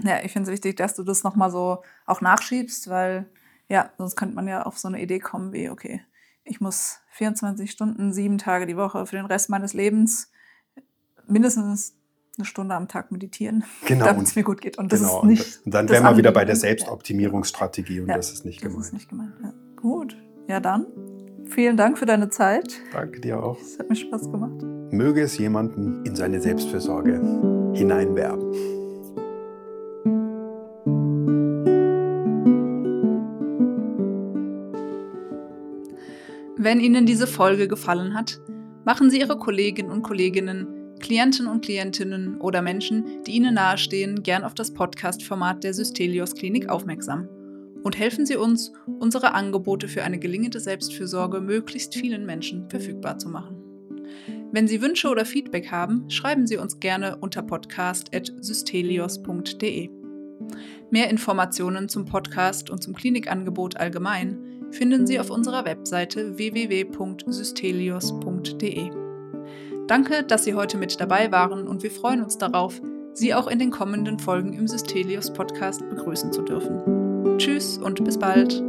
[0.05, 3.27] Ja, ich finde es wichtig, dass du das nochmal so auch nachschiebst, weil
[3.69, 6.01] ja, sonst könnte man ja auf so eine Idee kommen wie, okay,
[6.45, 10.31] ich muss 24 Stunden, sieben Tage die Woche für den Rest meines Lebens
[11.27, 11.95] mindestens
[12.39, 14.05] eine Stunde am Tag meditieren, Genau.
[14.07, 14.79] damit es mir gut geht.
[14.79, 15.19] Und das genau.
[15.23, 15.67] ist nicht.
[15.67, 18.87] und dann wären wir wieder bei der Selbstoptimierungsstrategie und Ja, das ist nicht Das gemeint.
[18.87, 19.35] ist nicht gemeint.
[19.43, 19.53] Ja.
[19.77, 20.17] Gut.
[20.47, 20.87] Ja, dann.
[21.47, 22.81] Vielen Dank für deine Zeit.
[22.93, 23.61] Danke dir auch.
[23.61, 24.63] Es hat mir Spaß gemacht.
[24.91, 27.21] Möge es jemanden in seine Selbstfürsorge
[27.75, 28.53] hineinwerben.
[36.57, 38.41] Wenn Ihnen diese Folge gefallen hat,
[38.85, 40.67] machen Sie Ihre Kolleginnen und Kolleginnen,
[41.01, 46.69] Klienten und Klientinnen oder Menschen, die Ihnen nahestehen, gern auf das Podcast-Format der Systelios Klinik
[46.69, 47.29] aufmerksam.
[47.85, 53.29] Und helfen Sie uns, unsere Angebote für eine gelingende Selbstfürsorge möglichst vielen Menschen verfügbar zu
[53.29, 53.68] machen.
[54.51, 59.91] Wenn Sie Wünsche oder Feedback haben, schreiben Sie uns gerne unter podcast.systelios.de.
[60.91, 64.39] Mehr Informationen zum Podcast und zum Klinikangebot allgemein
[64.71, 68.91] finden Sie auf unserer Webseite www.systelios.de.
[69.87, 72.81] Danke, dass Sie heute mit dabei waren und wir freuen uns darauf,
[73.13, 77.39] Sie auch in den kommenden Folgen im Systelios Podcast begrüßen zu dürfen.
[77.39, 78.63] Tschüss und bis bald.